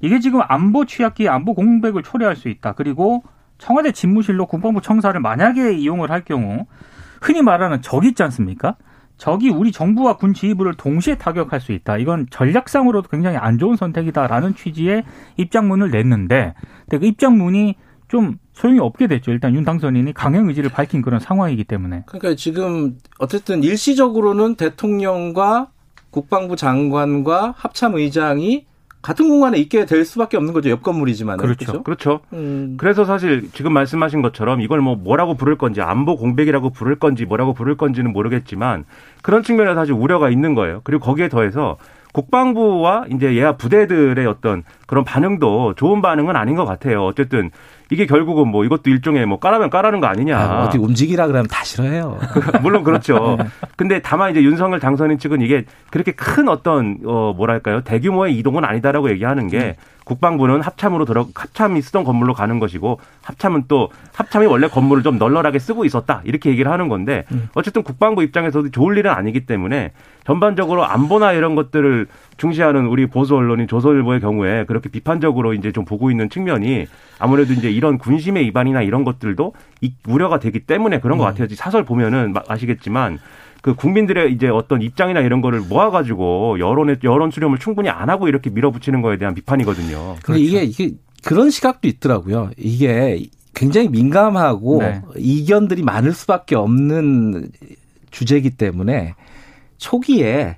이게 0.00 0.20
지금 0.20 0.40
안보 0.46 0.84
취약기 0.84 1.28
안보 1.28 1.54
공백을 1.54 2.02
초래할 2.02 2.36
수 2.36 2.48
있다. 2.48 2.72
그리고 2.72 3.22
청와대 3.58 3.92
집무실로 3.92 4.46
국방부 4.46 4.80
청사를 4.80 5.18
만약에 5.20 5.74
이용을 5.74 6.10
할 6.10 6.22
경우 6.22 6.66
흔히 7.20 7.42
말하는 7.42 7.82
적 7.82 8.04
있지 8.04 8.22
않습니까? 8.22 8.76
적이 9.18 9.50
우리 9.50 9.72
정부와 9.72 10.16
군 10.16 10.32
지휘부를 10.32 10.74
동시에 10.74 11.16
타격할 11.16 11.60
수 11.60 11.72
있다. 11.72 11.98
이건 11.98 12.26
전략상으로도 12.30 13.08
굉장히 13.08 13.36
안 13.36 13.58
좋은 13.58 13.76
선택이다라는 13.76 14.54
취지의 14.54 15.02
입장문을 15.36 15.90
냈는데, 15.90 16.54
근데 16.82 16.98
그 16.98 17.06
입장문이 17.06 17.74
좀 18.06 18.38
소용이 18.52 18.78
없게 18.78 19.06
됐죠. 19.06 19.32
일단 19.32 19.54
윤 19.54 19.64
당선인이 19.64 20.14
강행 20.14 20.48
의지를 20.48 20.70
밝힌 20.70 21.02
그런 21.02 21.20
상황이기 21.20 21.64
때문에. 21.64 22.04
그러니까 22.06 22.34
지금 22.36 22.96
어쨌든 23.18 23.62
일시적으로는 23.62 24.54
대통령과 24.54 25.68
국방부 26.10 26.56
장관과 26.56 27.54
합참 27.56 27.96
의장이 27.96 28.67
같은 29.08 29.26
공간에 29.26 29.56
있게 29.56 29.86
될 29.86 30.04
수밖에 30.04 30.36
없는 30.36 30.52
거죠. 30.52 30.68
옆 30.68 30.82
건물이지만. 30.82 31.38
그렇죠. 31.38 31.64
그렇죠. 31.64 31.82
그렇죠. 31.82 32.20
음. 32.34 32.74
그래서 32.76 33.06
사실 33.06 33.48
지금 33.54 33.72
말씀하신 33.72 34.20
것처럼 34.20 34.60
이걸 34.60 34.82
뭐 34.82 34.96
뭐라고 34.96 35.32
부를 35.32 35.56
건지 35.56 35.80
안보 35.80 36.14
공백이라고 36.18 36.68
부를 36.68 36.96
건지 36.96 37.24
뭐라고 37.24 37.54
부를 37.54 37.74
건지는 37.78 38.12
모르겠지만 38.12 38.84
그런 39.22 39.42
측면에서 39.42 39.74
사실 39.76 39.94
우려가 39.94 40.28
있는 40.28 40.54
거예요. 40.54 40.82
그리고 40.84 41.02
거기에 41.02 41.30
더해서 41.30 41.78
국방부와 42.12 43.06
이제 43.10 43.34
예하 43.34 43.56
부대들의 43.56 44.26
어떤 44.26 44.62
그런 44.86 45.04
반응도 45.04 45.72
좋은 45.76 46.02
반응은 46.02 46.36
아닌 46.36 46.54
것 46.54 46.66
같아요. 46.66 47.06
어쨌든 47.06 47.50
이게 47.90 48.06
결국은 48.06 48.48
뭐 48.48 48.64
이것도 48.64 48.90
일종의 48.90 49.26
뭐 49.26 49.38
까라면 49.38 49.70
까라는 49.70 50.00
거 50.00 50.06
아니냐. 50.06 50.38
아, 50.38 50.64
어디 50.64 50.78
움직이라 50.78 51.26
그러면 51.26 51.46
다 51.48 51.64
싫어해요. 51.64 52.18
물론 52.62 52.84
그렇죠. 52.84 53.36
네. 53.40 53.46
근데 53.76 54.00
다만 54.02 54.30
이제 54.30 54.42
윤석열 54.42 54.80
당선인 54.80 55.18
측은 55.18 55.40
이게 55.40 55.64
그렇게 55.90 56.12
큰 56.12 56.48
어떤 56.48 56.98
어 57.04 57.32
뭐랄까요 57.36 57.82
대규모의 57.82 58.36
이동은 58.38 58.64
아니다라고 58.64 59.10
얘기하는 59.10 59.48
게 59.48 59.58
네. 59.58 59.76
국방부는 60.04 60.62
합참으로 60.62 61.04
들어 61.04 61.26
합참이 61.34 61.82
쓰던 61.82 62.02
건물로 62.04 62.32
가는 62.32 62.58
것이고 62.58 62.98
합참은 63.22 63.64
또 63.68 63.90
합참이 64.14 64.46
원래 64.46 64.66
건물을 64.66 65.02
좀 65.02 65.18
널널하게 65.18 65.58
쓰고 65.58 65.84
있었다 65.84 66.22
이렇게 66.24 66.50
얘기를 66.50 66.72
하는 66.72 66.88
건데 66.88 67.24
음. 67.30 67.48
어쨌든 67.54 67.82
국방부 67.82 68.22
입장에서도 68.22 68.70
좋을 68.70 68.96
일은 68.96 69.10
아니기 69.10 69.44
때문에 69.44 69.92
전반적으로 70.24 70.84
안보나 70.84 71.32
이런 71.32 71.54
것들을 71.54 72.06
중시하는 72.38 72.86
우리 72.86 73.06
보수 73.06 73.36
언론인 73.36 73.66
조선일보의 73.66 74.20
경우에 74.20 74.64
그렇게 74.64 74.88
비판적으로 74.88 75.54
이제 75.54 75.72
좀 75.72 75.84
보고 75.84 76.10
있는 76.10 76.30
측면이 76.30 76.86
아무래도 77.18 77.52
이제 77.52 77.70
이런 77.70 77.98
군심의 77.98 78.44
위반이나 78.46 78.80
이런 78.82 79.04
것들도 79.04 79.52
우려가 80.06 80.38
되기 80.38 80.60
때문에 80.60 81.00
그런 81.00 81.18
것 81.18 81.24
음. 81.24 81.30
같아요. 81.30 81.48
사설 81.54 81.84
보면은 81.84 82.32
아시겠지만 82.46 83.18
그 83.60 83.74
국민들의 83.74 84.32
이제 84.32 84.48
어떤 84.48 84.82
입장이나 84.82 85.20
이런 85.20 85.40
거를 85.40 85.60
모아가지고 85.60 86.60
여론의 86.60 86.98
여론 87.02 87.30
수렴을 87.32 87.58
충분히 87.58 87.88
안 87.88 88.08
하고 88.08 88.28
이렇게 88.28 88.50
밀어붙이는 88.50 89.02
거에 89.02 89.18
대한 89.18 89.34
비판이거든요. 89.34 90.16
근데 90.22 90.40
그렇죠. 90.40 90.42
이게 90.42 90.62
이게 90.62 90.90
그런 91.24 91.50
시각도 91.50 91.88
있더라고요. 91.88 92.50
이게 92.56 93.26
굉장히 93.54 93.88
민감하고 93.88 94.78
네. 94.78 95.02
이견들이 95.16 95.82
많을 95.82 96.12
수밖에 96.12 96.54
없는 96.54 97.50
주제이기 98.12 98.50
때문에 98.50 99.14
초기에 99.78 100.56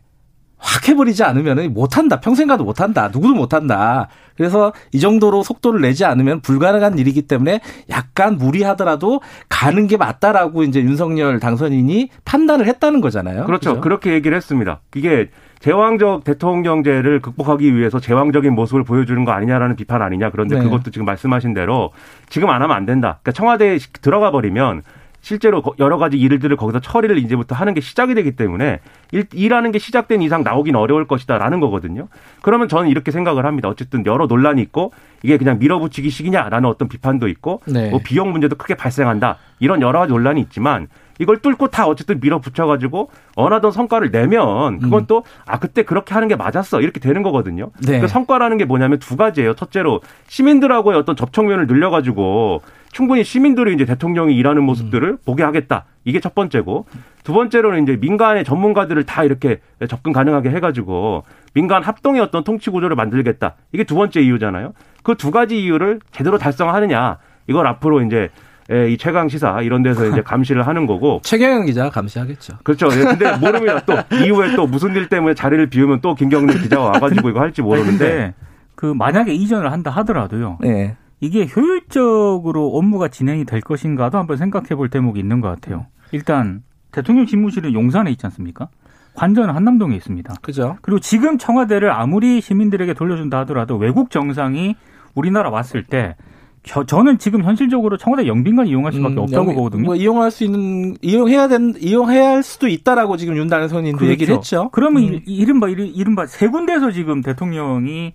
확 0.61 0.89
해버리지 0.89 1.25
않으면 1.25 1.73
못한다. 1.73 2.21
평생 2.21 2.47
가도 2.47 2.65
못한다. 2.65 3.09
누구도 3.13 3.35
못한다. 3.35 4.09
그래서 4.37 4.73
이 4.93 5.01
정도로 5.01 5.43
속도를 5.43 5.81
내지 5.81 6.05
않으면 6.05 6.41
불가능한 6.41 6.99
일이기 6.99 7.23
때문에 7.23 7.61
약간 7.91 8.37
무리하더라도 8.37 9.21
가는 9.49 9.87
게 9.87 9.97
맞다라고 9.97 10.63
이제 10.63 10.81
윤석열 10.81 11.41
당선인이 11.41 12.11
판단을 12.25 12.67
했다는 12.67 13.01
거잖아요. 13.01 13.45
그렇죠. 13.45 13.71
그렇죠? 13.71 13.81
그렇게 13.81 14.13
얘기를 14.13 14.37
했습니다. 14.37 14.81
이게 14.95 15.31
제왕적 15.61 16.25
대통령제를 16.25 17.21
극복하기 17.21 17.77
위해서 17.77 18.01
제왕적인 18.01 18.55
모습을 18.55 18.83
보여주는 18.83 19.23
거 19.25 19.33
아니냐라는 19.33 19.77
비판 19.77 20.01
아니냐. 20.01 20.31
그런데 20.31 20.57
네. 20.57 20.63
그것도 20.63 20.91
지금 20.91 21.05
말씀하신 21.05 21.53
대로 21.53 21.93
지금 22.31 22.49
안 22.49 22.63
하면 22.63 22.75
안 22.75 22.87
된다. 22.87 23.19
그러니까 23.23 23.33
청와대에 23.33 23.79
들어가 24.01 24.31
버리면 24.31 24.83
실제로 25.21 25.63
여러 25.79 25.99
가지 25.99 26.19
일들을 26.19 26.57
거기서 26.57 26.81
처리를 26.81 27.19
이제부터 27.19 27.55
하는 27.55 27.75
게 27.75 27.81
시작이 27.81 28.15
되기 28.15 28.33
때문에 28.33 28.81
일, 29.13 29.27
일하는 29.33 29.71
게 29.73 29.79
시작된 29.79 30.23
이상 30.23 30.43
나오긴 30.43 30.77
어려울 30.77 31.07
것이다라는 31.07 31.61
거거든요. 31.61 32.09
그러면 32.43 32.69
저는 32.69 32.89
이렇게 32.89 33.11
생각을 33.11 33.45
합니다. 33.45 33.69
어쨌든 33.69 34.05
여러 34.07 34.27
논란이 34.27 34.63
있고 34.63 34.93
이게 35.23 35.37
그냥 35.37 35.59
밀어붙이기식이냐라는 35.59 36.69
어떤 36.69 36.89
비판도 36.89 37.29
있고 37.29 37.61
네. 37.67 37.91
뭐 37.91 38.01
비용 38.03 38.33
문제도 38.33 38.57
크게 38.57 38.75
발생한다 38.75 39.37
이런 39.59 39.83
여러 39.83 40.01
가지 40.01 40.13
논란이 40.13 40.41
있지만 40.41 40.89
이걸 41.21 41.37
뚫고 41.37 41.69
다 41.69 41.87
어쨌든 41.87 42.19
밀어붙여가지고 42.21 43.11
원하던 43.37 43.71
성과를 43.71 44.11
내면 44.11 44.79
그건 44.81 45.03
음. 45.03 45.07
또아 45.07 45.59
그때 45.61 45.83
그렇게 45.85 46.15
하는 46.15 46.29
게 46.29 46.35
맞았어 46.35 46.81
이렇게 46.81 46.99
되는 46.99 47.23
거거든요. 47.23 47.71
네. 47.87 48.01
그 48.01 48.09
성과라는 48.09 48.57
게 48.57 48.65
뭐냐면 48.65 48.99
두 48.99 49.17
가지예요. 49.17 49.55
첫째로 49.55 50.01
시민들하고의 50.29 50.99
어떤 50.99 51.15
접촉면을 51.15 51.67
늘려가지고 51.67 52.63
충분히 52.91 53.23
시민들이 53.23 53.75
이제 53.75 53.85
대통령이 53.85 54.35
일하는 54.35 54.65
모습들을 54.65 55.09
음. 55.09 55.19
보게 55.25 55.43
하겠다. 55.45 55.85
이게 56.05 56.19
첫 56.21 56.35
번째고 56.35 56.87
두 57.23 57.35
번째로는 57.35 57.83
이제 57.83 57.97
민간의 58.01 58.43
전문가들을 58.45 59.05
다 59.05 59.23
이렇게 59.23 59.61
접근 59.89 60.13
가능하게 60.15 60.49
해가지고 60.51 61.25
민간 61.53 61.83
합동의 61.83 62.23
어떤 62.23 62.43
통치 62.45 62.71
구조를 62.71 62.97
만들겠다. 62.97 63.57
이게 63.73 63.85
두 63.85 63.95
번째 63.95 64.23
이유잖아요. 64.23 64.73
그 65.03 65.15
두 65.15 65.31
가지 65.31 65.63
이유를 65.63 66.01
제대로 66.13 66.39
달성하느냐 66.39 67.19
이걸 67.47 67.67
앞으로 67.67 68.01
이제 68.03 68.31
예, 68.73 68.89
이 68.91 68.97
최강 68.97 69.29
시사 69.29 69.63
이런 69.63 69.83
데서 69.83 70.07
이제 70.07 70.23
감시를 70.23 70.67
하는 70.67 70.87
거고 70.87 71.21
최경영 71.25 71.67
기자가 71.67 71.91
감시하겠죠. 71.91 72.59
그렇죠. 72.63 72.89
예, 72.93 73.05
근데 73.05 73.37
모릅니다. 73.37 73.81
또 73.85 73.95
이후에 74.25 74.55
또 74.55 74.67
무슨 74.67 74.95
일 74.95 75.09
때문에 75.09 75.35
자리를 75.35 75.67
비우면 75.69 76.01
또 76.01 76.15
김경래 76.15 76.55
기자가 76.55 76.85
와가지고 76.85 77.31
이거 77.31 77.41
할지 77.41 77.63
모르는데 77.63 78.35
그 78.77 78.87
만약에 78.87 79.35
이전을 79.35 79.73
한다 79.73 79.91
하더라도요. 79.91 80.59
네. 80.61 80.97
이게 81.21 81.47
효율적으로 81.55 82.69
업무가 82.77 83.09
진행이 83.09 83.45
될 83.45 83.61
것인가도 83.61 84.19
한번 84.19 84.37
생각해 84.37 84.69
볼 84.75 84.89
대목이 84.89 85.19
있는 85.19 85.41
것 85.41 85.49
같아요. 85.49 85.87
일단 86.13 86.63
대통령 86.93 87.27
집무실은 87.27 87.75
용산에 87.75 88.11
있지 88.11 88.25
않습니까? 88.27 88.69
관저는 89.15 89.55
한남동에 89.55 89.97
있습니다. 89.97 90.35
그죠. 90.41 90.79
그리고 90.81 91.01
지금 91.01 91.37
청와대를 91.37 91.91
아무리 91.91 92.41
시민들에게 92.41 92.95
돌려준다 92.95 93.41
하더라도 93.41 93.77
외국 93.77 94.11
정상이 94.11 94.77
우리나라 95.15 95.51
왔을 95.51 95.85
때 95.85 96.17
저, 96.63 96.85
저는 96.85 97.19
지금 97.19 97.43
현실적으로 97.43 97.97
청와대 97.97 98.27
영빈관 98.27 98.67
이용할 98.67 98.93
수밖에 98.93 99.15
음, 99.15 99.19
없다고 99.21 99.49
영, 99.49 99.55
보거든요. 99.57 99.83
뭐 99.83 99.97
이용할 99.97 100.31
수 100.31 100.45
있는 100.45 100.95
이용해야 101.01 101.49
된 101.49 101.75
이용해야 101.81 102.31
할 102.31 102.43
수도 102.43 102.69
있다라고 102.69 103.17
지금 103.17 103.37
윤다은 103.37 103.69
선인도 103.69 103.99
그렇죠. 103.99 104.13
얘기를 104.13 104.35
했죠. 104.37 104.69
그러면 104.73 105.03
음. 105.05 105.21
이른바 105.27 105.69
이른바 105.69 106.27
세 106.27 106.49
군데에서 106.49 106.91
지금 106.91 107.23
대통령이 107.23 108.13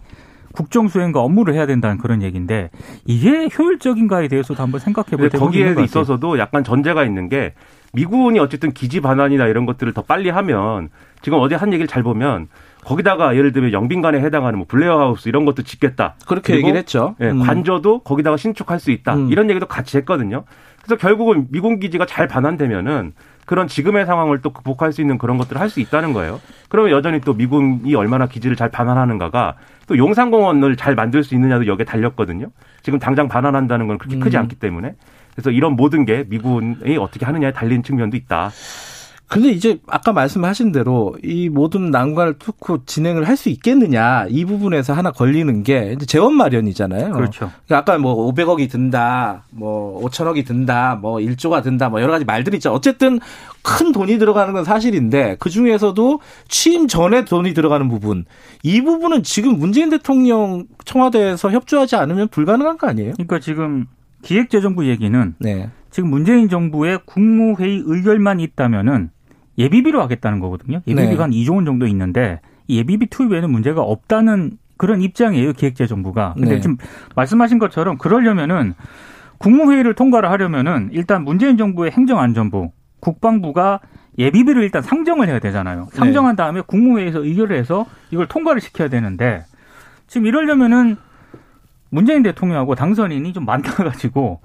국정 0.53 0.87
수행과 0.87 1.21
업무를 1.21 1.53
해야 1.53 1.65
된다는 1.65 1.97
그런 1.97 2.21
얘기인데 2.21 2.69
이게 3.05 3.49
효율적인가에 3.57 4.27
대해서도 4.27 4.61
한번 4.61 4.79
생각해 4.79 5.17
볼 5.17 5.29
거기에 5.29 5.75
있어서도 5.83 6.39
약간 6.39 6.63
전제가 6.63 7.03
있는 7.03 7.29
게 7.29 7.53
미군이 7.93 8.39
어쨌든 8.39 8.71
기지 8.71 9.01
반환이나 9.01 9.47
이런 9.47 9.65
것들을 9.65 9.91
더 9.93 10.01
빨리 10.01 10.29
하면 10.29 10.89
지금 11.21 11.39
어제 11.39 11.55
한 11.55 11.73
얘기를 11.73 11.87
잘 11.87 12.03
보면 12.03 12.47
거기다가 12.85 13.35
예를 13.35 13.51
들면 13.51 13.73
영빈관에 13.73 14.19
해당하는 14.21 14.59
뭐 14.59 14.67
블레어 14.67 14.99
하우스 14.99 15.27
이런 15.27 15.43
것도 15.45 15.63
짓겠다. 15.63 16.15
그렇게 16.27 16.55
얘기를 16.55 16.77
했죠. 16.77 17.15
예, 17.19 17.29
음. 17.31 17.39
관저도 17.41 17.99
거기다가 17.99 18.37
신축할 18.37 18.79
수 18.79 18.91
있다. 18.91 19.15
음. 19.15 19.31
이런 19.31 19.49
얘기도 19.49 19.65
같이 19.65 19.97
했거든요. 19.97 20.43
그래서 20.83 20.95
결국은 20.99 21.47
미군 21.49 21.79
기지가 21.79 22.05
잘 22.05 22.27
반환되면은 22.27 23.13
그런 23.45 23.67
지금의 23.67 24.05
상황을 24.05 24.41
또 24.41 24.51
극복할 24.53 24.91
수 24.93 25.01
있는 25.01 25.17
그런 25.17 25.37
것들을 25.37 25.59
할 25.59 25.69
수 25.69 25.79
있다는 25.79 26.13
거예요. 26.13 26.39
그러면 26.69 26.91
여전히 26.91 27.19
또 27.21 27.33
미군이 27.33 27.93
얼마나 27.95 28.27
기지를 28.27 28.55
잘 28.55 28.69
반환하는가가 28.69 29.55
또 29.87 29.97
용산공원을 29.97 30.75
잘 30.77 30.93
만들 30.95 31.23
수 31.23 31.33
있느냐도 31.35 31.65
여기에 31.67 31.85
달렸거든요. 31.85 32.47
지금 32.83 32.99
당장 32.99 33.27
반환한다는 33.27 33.87
건 33.87 33.97
그렇게 33.97 34.19
크지 34.19 34.37
음. 34.37 34.41
않기 34.41 34.55
때문에. 34.57 34.93
그래서 35.33 35.51
이런 35.51 35.75
모든 35.75 36.05
게 36.05 36.23
미군이 36.29 36.97
어떻게 36.97 37.25
하느냐에 37.25 37.51
달린 37.51 37.83
측면도 37.83 38.15
있다. 38.15 38.51
근데 39.27 39.49
이제 39.49 39.79
아까 39.87 40.13
말씀하신 40.13 40.71
대로 40.71 41.15
이 41.23 41.49
모든 41.49 41.89
난관을 41.89 42.35
뚫고 42.39 42.85
진행을 42.85 43.27
할 43.27 43.35
수 43.35 43.49
있겠느냐 43.49 44.27
이 44.29 44.45
부분에서 44.45 44.93
하나 44.93 45.11
걸리는 45.11 45.63
게 45.63 45.93
이제 45.95 46.05
재원 46.05 46.35
마련이잖아요. 46.35 47.11
그렇죠. 47.11 47.51
그러니까 47.65 47.77
아까 47.77 47.97
뭐 47.97 48.31
500억이 48.31 48.69
든다, 48.69 49.43
뭐 49.51 50.01
5천억이 50.03 50.45
든다, 50.45 50.99
뭐 51.01 51.17
1조가 51.17 51.63
든다, 51.63 51.89
뭐 51.89 52.01
여러 52.01 52.13
가지 52.13 52.23
말들이 52.23 52.57
있죠. 52.57 52.71
어쨌든 52.71 53.19
큰 53.61 53.91
돈이 53.91 54.17
들어가는 54.19 54.53
건 54.53 54.63
사실인데 54.63 55.35
그 55.39 55.49
중에서도 55.49 56.21
취임 56.47 56.87
전에 56.87 57.25
돈이 57.25 57.53
들어가는 57.53 57.89
부분 57.89 58.25
이 58.63 58.81
부분은 58.81 59.23
지금 59.23 59.57
문재인 59.57 59.89
대통령 59.89 60.65
청와대에서 60.85 61.51
협조하지 61.51 61.95
않으면 61.97 62.29
불가능한 62.29 62.77
거 62.77 62.87
아니에요? 62.87 63.13
그러니까 63.13 63.39
지금 63.39 63.85
기획재정부 64.21 64.87
얘기는 64.87 65.35
네. 65.39 65.69
지금 65.91 66.09
문재인 66.09 66.47
정부의 66.49 66.99
국무회의 67.05 67.83
의결만 67.85 68.39
있다면은 68.39 69.09
예비비로 69.57 70.01
하겠다는 70.01 70.39
거거든요. 70.39 70.81
예비비가 70.87 71.15
네. 71.15 71.21
한 71.21 71.31
2조 71.31 71.55
원 71.55 71.65
정도 71.65 71.87
있는데 71.87 72.41
예비비 72.69 73.07
투입 73.07 73.33
에는 73.33 73.49
문제가 73.51 73.81
없다는 73.81 74.57
그런 74.77 75.01
입장이에요 75.01 75.53
기획재정부가. 75.53 76.33
근데 76.35 76.55
네. 76.55 76.59
지금 76.59 76.77
말씀하신 77.15 77.59
것처럼 77.59 77.97
그러려면은 77.97 78.73
국무회의를 79.37 79.93
통과를 79.93 80.29
하려면은 80.31 80.89
일단 80.91 81.23
문재인 81.23 81.57
정부의 81.57 81.91
행정안전부, 81.91 82.71
국방부가 82.99 83.79
예비비를 84.17 84.63
일단 84.63 84.81
상정을 84.81 85.27
해야 85.27 85.39
되잖아요. 85.39 85.87
네. 85.91 85.97
상정한 85.97 86.35
다음에 86.35 86.61
국무회의에서 86.61 87.23
의결을 87.23 87.57
해서 87.57 87.85
이걸 88.11 88.27
통과를 88.27 88.61
시켜야 88.61 88.87
되는데 88.87 89.43
지금 90.07 90.27
이러려면은 90.27 90.95
문재인 91.89 92.23
대통령하고 92.23 92.75
당선인이 92.75 93.31
좀 93.33 93.45
만나가지고 93.45 94.41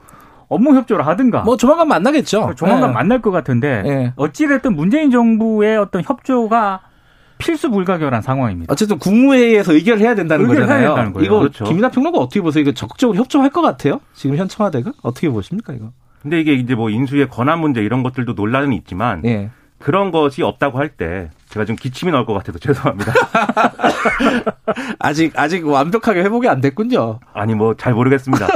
업무 0.50 0.74
협조를 0.74 1.06
하든가. 1.06 1.42
뭐 1.42 1.56
조만간 1.56 1.88
만나겠죠. 1.88 2.52
조만간 2.56 2.90
네. 2.90 2.94
만날 2.94 3.22
것 3.22 3.30
같은데 3.30 3.82
네. 3.82 4.12
어찌됐든 4.16 4.74
문재인 4.76 5.10
정부의 5.10 5.78
어떤 5.78 6.02
협조가 6.02 6.80
필수 7.38 7.70
불가결한 7.70 8.20
상황입니다. 8.20 8.70
어쨌든 8.70 8.98
국무회의에서 8.98 9.72
의결을 9.72 10.02
해야 10.02 10.14
된다는 10.14 10.46
거잖아요. 10.46 10.94
해야 10.94 11.12
이거 11.20 11.38
그렇죠. 11.38 11.64
김이나 11.64 11.88
평론가 11.88 12.18
어떻게 12.18 12.42
보세요? 12.42 12.62
이거 12.62 12.72
적극적으로 12.72 13.16
협조할 13.16 13.50
것 13.50 13.62
같아요? 13.62 14.00
지금 14.12 14.36
현 14.36 14.48
청와대가 14.48 14.92
어떻게 15.02 15.30
보십니까 15.30 15.72
이거? 15.72 15.92
근데 16.20 16.38
이게 16.38 16.52
이제 16.52 16.74
뭐 16.74 16.90
인수의 16.90 17.30
권한 17.30 17.60
문제 17.60 17.80
이런 17.80 18.02
것들도 18.02 18.34
논란은 18.34 18.74
있지만 18.74 19.24
예. 19.24 19.48
그런 19.78 20.10
것이 20.10 20.42
없다고 20.42 20.78
할 20.78 20.90
때 20.90 21.30
제가 21.50 21.64
좀 21.64 21.76
기침이 21.76 22.10
나올 22.12 22.24
것 22.26 22.32
같아서 22.34 22.58
죄송합니다. 22.60 23.12
아직 24.98 25.32
아직 25.38 25.66
완벽하게 25.66 26.22
회복이 26.22 26.48
안 26.48 26.60
됐군요. 26.60 27.20
아니 27.32 27.54
뭐 27.54 27.74
잘 27.74 27.92
모르겠습니다. 27.94 28.46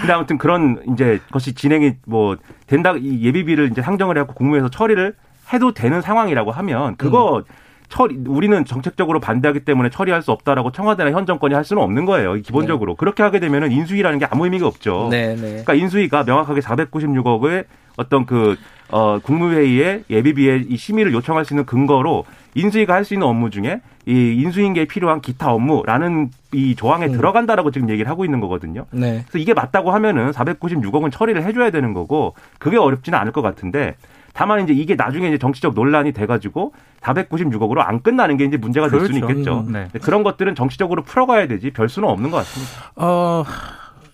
근데 0.00 0.12
아무튼 0.12 0.38
그런 0.38 0.82
이제 0.92 1.20
것이 1.30 1.54
진행이 1.54 1.96
뭐 2.06 2.36
된다 2.66 2.94
이 2.98 3.22
예비비를 3.22 3.70
이제 3.70 3.82
상정을 3.82 4.16
해갖고 4.16 4.34
국무에서 4.34 4.68
처리를 4.68 5.14
해도 5.52 5.72
되는 5.72 6.00
상황이라고 6.00 6.50
하면 6.50 6.96
그거 6.96 7.38
음. 7.38 7.44
처리 7.92 8.16
우리는 8.26 8.64
정책적으로 8.64 9.20
반대하기 9.20 9.60
때문에 9.66 9.90
처리할 9.90 10.22
수 10.22 10.32
없다라고 10.32 10.72
청와대나 10.72 11.10
현 11.10 11.26
정권이 11.26 11.54
할 11.54 11.62
수는 11.62 11.82
없는 11.82 12.06
거예요. 12.06 12.32
기본적으로 12.36 12.92
네. 12.92 12.96
그렇게 12.96 13.22
하게 13.22 13.38
되면은 13.38 13.70
인수위라는 13.70 14.18
게 14.18 14.26
아무 14.30 14.44
의미가 14.44 14.66
없죠. 14.66 15.08
네, 15.10 15.34
네. 15.34 15.40
그러니까 15.62 15.74
인수위가 15.74 16.24
명확하게 16.24 16.62
496억의 16.62 17.66
어떤 17.98 18.24
그 18.24 18.56
어, 18.88 19.18
국무회의에 19.18 20.04
예비비에 20.08 20.64
이 20.70 20.76
심의를 20.78 21.12
요청할 21.12 21.44
수 21.44 21.52
있는 21.52 21.66
근거로 21.66 22.24
인수위가 22.54 22.94
할 22.94 23.04
수 23.04 23.12
있는 23.12 23.26
업무 23.26 23.50
중에 23.50 23.82
이 24.06 24.40
인수인계에 24.42 24.86
필요한 24.86 25.20
기타 25.20 25.52
업무라는 25.52 26.30
이 26.54 26.74
조항에 26.74 27.06
음. 27.06 27.12
들어간다라고 27.12 27.70
지금 27.72 27.90
얘기를 27.90 28.10
하고 28.10 28.24
있는 28.24 28.40
거거든요. 28.40 28.86
네. 28.90 29.22
그래서 29.28 29.36
이게 29.36 29.52
맞다고 29.52 29.90
하면은 29.90 30.30
496억은 30.30 31.12
처리를 31.12 31.44
해줘야 31.44 31.70
되는 31.70 31.92
거고 31.92 32.34
그게 32.58 32.78
어렵지는 32.78 33.18
않을 33.18 33.32
것 33.32 33.42
같은데 33.42 33.96
다만 34.32 34.62
이제 34.64 34.72
이게 34.72 34.94
나중에 34.94 35.28
이제 35.28 35.38
정치적 35.38 35.74
논란이 35.74 36.12
돼가지고 36.12 36.72
496억으로 37.02 37.78
안 37.78 38.02
끝나는 38.02 38.36
게 38.36 38.44
이제 38.44 38.56
문제가 38.56 38.88
될 38.88 39.00
그렇죠. 39.00 39.14
수는 39.14 39.28
있겠죠. 39.28 39.64
음, 39.66 39.72
네. 39.72 39.88
그런 40.00 40.22
것들은 40.22 40.54
정치적으로 40.54 41.02
풀어가야 41.02 41.46
되지 41.48 41.70
별 41.70 41.88
수는 41.88 42.08
없는 42.08 42.30
것 42.30 42.38
같습니다. 42.38 42.92
어, 42.96 43.44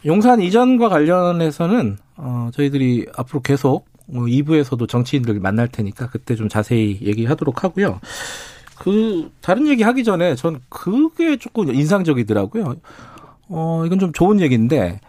용산 0.06 0.40
이전과 0.40 0.88
관련해서는 0.88 1.98
어, 2.16 2.50
저희들이 2.52 3.06
앞으로 3.16 3.40
계속 3.42 3.86
2부에서도 4.10 4.78
뭐 4.78 4.86
정치인들 4.86 5.38
만날 5.40 5.68
테니까 5.68 6.08
그때 6.08 6.34
좀 6.34 6.48
자세히 6.48 6.98
얘기하도록 7.02 7.62
하고요. 7.62 8.00
그 8.78 9.30
다른 9.40 9.68
얘기 9.68 9.82
하기 9.82 10.04
전에 10.04 10.34
전 10.34 10.60
그게 10.68 11.36
조금 11.36 11.72
인상적이더라고요. 11.72 12.76
어, 13.48 13.82
이건 13.86 13.98
좀 13.98 14.12
좋은 14.12 14.40
얘기인데 14.40 15.00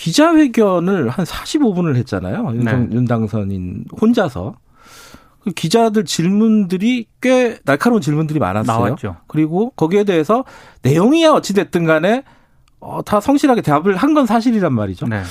기자회견을 0.00 1.10
한 1.10 1.24
45분을 1.26 1.94
했잖아요. 1.96 2.52
윤, 2.54 2.64
네. 2.64 2.72
윤당선인 2.90 3.84
혼자서. 4.00 4.54
그 5.44 5.50
기자들 5.52 6.04
질문들이 6.04 7.06
꽤 7.20 7.58
날카로운 7.64 8.00
질문들이 8.00 8.38
많았어요. 8.38 8.84
나왔죠. 8.84 9.16
그리고 9.26 9.70
거기에 9.76 10.04
대해서 10.04 10.44
내용이야 10.82 11.32
어찌됐든 11.32 11.84
간에 11.84 12.24
어, 12.80 13.02
다 13.02 13.20
성실하게 13.20 13.60
대답을 13.62 13.96
한 13.96 14.14
건 14.14 14.26
사실이란 14.26 14.72
말이죠. 14.72 15.06
네. 15.06 15.22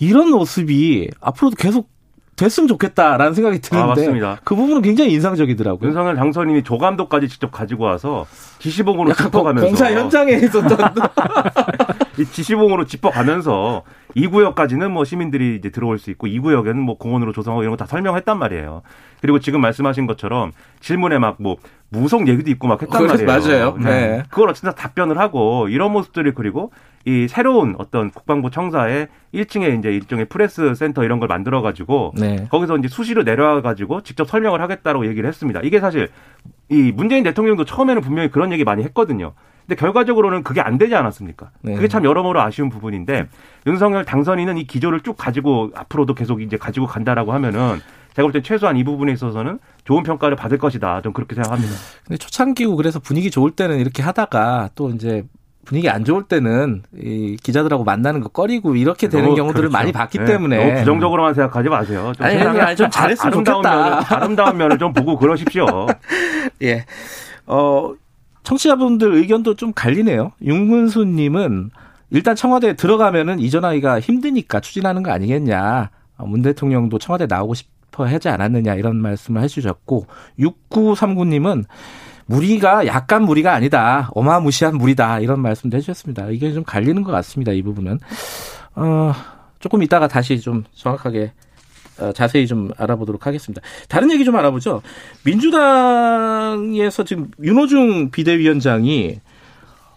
이런 0.00 0.30
모습이 0.30 1.10
앞으로도 1.20 1.56
계속 1.56 1.88
됐으면 2.36 2.68
좋겠다라는 2.68 3.34
생각이 3.34 3.60
드는데 3.60 4.24
아, 4.24 4.38
그 4.44 4.54
부분은 4.54 4.82
굉장히 4.82 5.12
인상적이더라고요. 5.12 5.88
윤석열 5.88 6.14
당선인이 6.14 6.62
조감독까지 6.62 7.28
직접 7.28 7.50
가지고 7.50 7.84
와서 7.84 8.26
지시봉으로 8.60 9.12
짚어가면서 9.14 9.66
공사 9.66 9.90
현장에 9.92 10.34
있었던 10.34 10.68
이 12.18 12.24
지시봉으로 12.24 12.86
짚어가면서 12.86 13.82
이 14.14 14.26
구역까지는 14.26 14.90
뭐 14.90 15.04
시민들이 15.04 15.56
이제 15.56 15.70
들어올 15.70 15.98
수 15.98 16.10
있고 16.10 16.26
이 16.26 16.38
구역에는 16.38 16.80
뭐 16.80 16.96
공원으로 16.98 17.32
조성하고 17.32 17.62
이런 17.62 17.72
거 17.72 17.78
다 17.78 17.86
설명했단 17.86 18.38
말이에요. 18.38 18.82
그리고 19.20 19.38
지금 19.38 19.60
말씀하신 19.60 20.06
것처럼 20.06 20.52
질문에 20.80 21.18
막 21.18 21.36
뭐 21.40 21.56
무속 21.90 22.28
얘기도 22.28 22.50
있고 22.50 22.68
막 22.68 22.82
했단 22.82 23.06
말이에요. 23.06 23.26
맞아요. 23.26 23.76
네. 23.78 23.84
네. 23.84 24.22
그걸 24.28 24.50
어쨌든 24.50 24.74
답변을 24.74 25.18
하고 25.18 25.68
이런 25.68 25.92
모습들이 25.92 26.32
그리고 26.34 26.70
이 27.06 27.26
새로운 27.28 27.74
어떤 27.78 28.10
국방부 28.10 28.50
청사에 28.50 29.06
1층에 29.32 29.78
이제 29.78 29.88
일종의 29.90 30.26
프레스 30.26 30.74
센터 30.74 31.04
이런 31.04 31.18
걸 31.20 31.28
만들어 31.28 31.62
가지고 31.62 32.12
네. 32.18 32.46
거기서 32.50 32.76
이제 32.78 32.88
수시로 32.88 33.22
내려와 33.22 33.62
가지고 33.62 34.02
직접 34.02 34.28
설명을 34.28 34.60
하겠다고 34.60 35.06
얘기를 35.06 35.26
했습니다. 35.28 35.60
이게 35.62 35.80
사실 35.80 36.08
이 36.68 36.92
문재인 36.94 37.24
대통령도 37.24 37.64
처음에는 37.64 38.02
분명히 38.02 38.28
그런 38.30 38.52
얘기 38.52 38.64
많이 38.64 38.82
했거든요. 38.84 39.32
근데 39.68 39.78
결과적으로는 39.78 40.42
그게 40.44 40.62
안 40.62 40.78
되지 40.78 40.94
않았습니까? 40.94 41.50
네. 41.60 41.74
그게 41.74 41.88
참 41.88 42.04
여러모로 42.04 42.40
아쉬운 42.40 42.70
부분인데 42.70 43.26
윤석열 43.66 44.04
당선인은 44.06 44.56
이 44.56 44.66
기조를 44.66 45.00
쭉 45.02 45.14
가지고 45.16 45.70
앞으로도 45.74 46.14
계속 46.14 46.40
이제 46.40 46.56
가지고 46.56 46.86
간다라고 46.86 47.34
하면은 47.34 47.80
제가 48.14 48.22
볼 48.26 48.32
땐 48.32 48.42
최소한 48.42 48.76
이 48.78 48.82
부분에 48.82 49.12
있어서는 49.12 49.58
좋은 49.84 50.02
평가를 50.04 50.36
받을 50.36 50.56
것이다. 50.56 51.02
좀 51.02 51.12
그렇게 51.12 51.34
생각합니다. 51.34 51.72
근데 52.06 52.16
초창기고 52.16 52.76
그래서 52.76 52.98
분위기 52.98 53.30
좋을 53.30 53.50
때는 53.50 53.78
이렇게 53.78 54.02
하다가 54.02 54.70
또 54.74 54.88
이제 54.90 55.24
분위기 55.66 55.90
안 55.90 56.02
좋을 56.02 56.22
때는 56.22 56.82
이 56.96 57.36
기자들하고 57.42 57.84
만나는 57.84 58.20
거 58.22 58.30
꺼리고 58.30 58.74
이렇게 58.74 59.08
되는 59.10 59.34
경우들을 59.34 59.68
그렇죠. 59.68 59.72
많이 59.72 59.92
봤기 59.92 60.18
네. 60.20 60.24
때문에 60.24 60.56
너무 60.64 60.78
부정적으로만 60.78 61.34
생각하지 61.34 61.68
마세요. 61.68 62.10
좀 62.16 62.26
아니, 62.26 62.38
아니, 62.40 62.58
아니 62.58 62.74
좀 62.76 62.88
잘했으면 62.90 63.34
아름다운 63.34 63.62
좋겠다. 63.62 63.76
면을, 63.84 64.02
아름다운 64.14 64.56
면을 64.56 64.78
좀 64.78 64.94
보고 64.94 65.18
그러십시오. 65.18 65.66
예. 66.62 66.86
어, 67.46 67.92
청취자분들 68.42 69.14
의견도 69.14 69.54
좀 69.54 69.72
갈리네요. 69.74 70.32
윤근수님은 70.42 71.70
일단 72.10 72.34
청와대에 72.34 72.74
들어가면은 72.74 73.38
이전하기가 73.40 74.00
힘드니까 74.00 74.60
추진하는 74.60 75.02
거 75.02 75.10
아니겠냐. 75.10 75.90
어, 76.16 76.26
문 76.26 76.42
대통령도 76.42 76.98
청와대 76.98 77.26
나오고 77.26 77.54
싶어 77.54 78.06
하지 78.06 78.28
않았느냐 78.28 78.74
이런 78.74 78.96
말씀을 78.96 79.42
해주셨고 79.42 80.06
6939님은 80.38 81.64
무리가 82.26 82.86
약간 82.86 83.22
무리가 83.22 83.54
아니다. 83.54 84.10
어마무시한 84.14 84.76
무리다. 84.76 85.20
이런 85.20 85.40
말씀도 85.40 85.76
해주셨습니다. 85.76 86.28
이게 86.30 86.52
좀 86.52 86.62
갈리는 86.62 87.02
것 87.02 87.10
같습니다. 87.12 87.52
이 87.52 87.62
부분은. 87.62 87.98
어, 88.76 89.12
조금 89.58 89.82
이따가 89.82 90.08
다시 90.08 90.38
좀 90.40 90.64
정확하게 90.74 91.24
어, 91.24 91.28
자세히 92.14 92.46
좀 92.46 92.70
알아보도록 92.76 93.26
하겠습니다. 93.26 93.60
다른 93.88 94.10
얘기 94.10 94.24
좀 94.24 94.36
알아보죠. 94.36 94.82
민주당에서 95.24 97.04
지금 97.04 97.30
윤호중 97.42 98.10
비대위원장이 98.10 99.20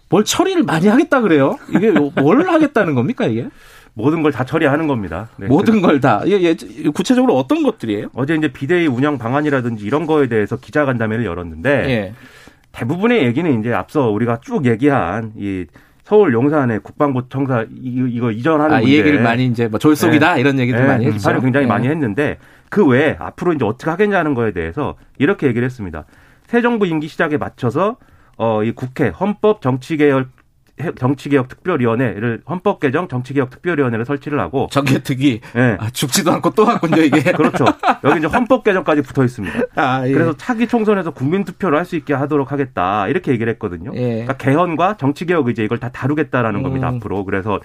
뭘 0.10 0.26
처리를 0.26 0.64
많이 0.64 0.88
하겠다 0.88 1.22
그래요? 1.22 1.58
이게 1.74 1.92
뭘 1.92 2.48
하겠다는 2.50 2.96
겁니까 2.96 3.26
이게? 3.26 3.48
모든 3.94 4.24
걸 4.24 4.32
다 4.32 4.46
처리하는 4.46 4.88
겁니다. 4.88 5.30
네. 5.38 5.48
모든 5.48 5.82
걸 5.82 6.00
다. 6.00 6.22
예, 6.26 6.32
예, 6.42 6.56
구체적으로 6.94 7.38
어떤 7.38 7.62
것들이에요? 7.62 8.08
어제 8.14 8.36
이제 8.36 8.48
비대위 8.48 8.88
운영 8.88 9.18
방안이라든지 9.18 9.84
이런 9.86 10.06
거에 10.06 10.28
대해서 10.28 10.56
기자간담회를 10.56 11.26
열었는데 11.26 11.70
예. 11.90 12.14
대부분의 12.72 13.24
얘기는 13.26 13.60
이제 13.60 13.74
앞서 13.74 14.10
우리가 14.10 14.40
쭉 14.42 14.66
얘기한 14.66 15.34
이 15.38 15.66
서울 16.12 16.34
용산의 16.34 16.82
국방부 16.82 17.30
청사 17.30 17.66
이거 17.72 18.32
이전하는 18.32 18.76
아, 18.76 18.80
문제. 18.80 18.92
이 18.92 18.98
얘기를 18.98 19.24
많이 19.24 19.46
이제 19.46 19.70
뭐 19.70 19.80
졸속이다 19.80 20.34
네. 20.34 20.42
이런 20.42 20.60
얘기들 20.60 20.82
네. 20.82 20.86
많이 20.86 21.06
했죠. 21.06 21.24
발을 21.24 21.40
굉장히 21.40 21.68
네. 21.68 21.70
많이 21.70 21.88
했는데 21.88 22.38
그 22.70 22.86
외에 22.86 23.16
앞으로 23.18 23.54
이제 23.54 23.64
어떻게 23.64 23.90
하겠냐는 23.90 24.34
거에 24.34 24.52
대해서 24.52 24.96
이렇게 25.20 25.48
얘기를 25.48 25.66
했습니다. 25.66 26.04
새 26.48 26.62
정부 26.62 26.86
임기 26.86 27.08
시작에 27.08 27.38
맞춰서 27.38 27.96
어, 28.36 28.62
이 28.62 28.74
국회 28.74 29.08
헌법 29.08 29.62
정치개혁 29.62 30.28
정치개혁 30.98 31.48
특별위원회를 31.48 32.42
헌법 32.50 32.80
개정 32.80 33.08
정치개혁 33.08 33.50
특별위원회를 33.50 34.06
설치를 34.06 34.40
하고 34.40 34.68
정개특위 34.72 35.42
네. 35.54 35.78
아, 35.80 35.90
죽지도 35.92 36.32
않고 36.32 36.52
또 36.52 36.64
왔군요 36.64 37.02
이게 37.02 37.22
그렇죠 37.34 37.66
여기 38.04 38.20
이제 38.20 38.28
헌법 38.28 38.64
개정까지 38.64 39.02
붙어 39.02 39.24
있습니다. 39.24 39.60
아, 39.76 40.08
예. 40.08 40.12
그래서 40.12 40.36
차기 40.38 40.68
총선에서 40.68 41.12
국민 41.12 41.44
투표를 41.44 41.78
할 41.78 41.86
수 41.92 41.96
있게 41.96 42.14
하도록 42.14 42.50
하겠다 42.52 43.08
이렇게 43.10 43.32
얘기를 43.32 43.52
했거든요. 43.54 43.92
예. 43.96 44.10
그러니까 44.26 44.38
개헌과 44.38 44.98
정치개혁 44.98 45.50
이제 45.50 45.64
이걸 45.64 45.78
다 45.78 45.90
다루겠다라는 45.90 46.60
음. 46.62 46.64
겁니다 46.64 46.88
앞으로 46.88 47.26
그래서 47.26 47.60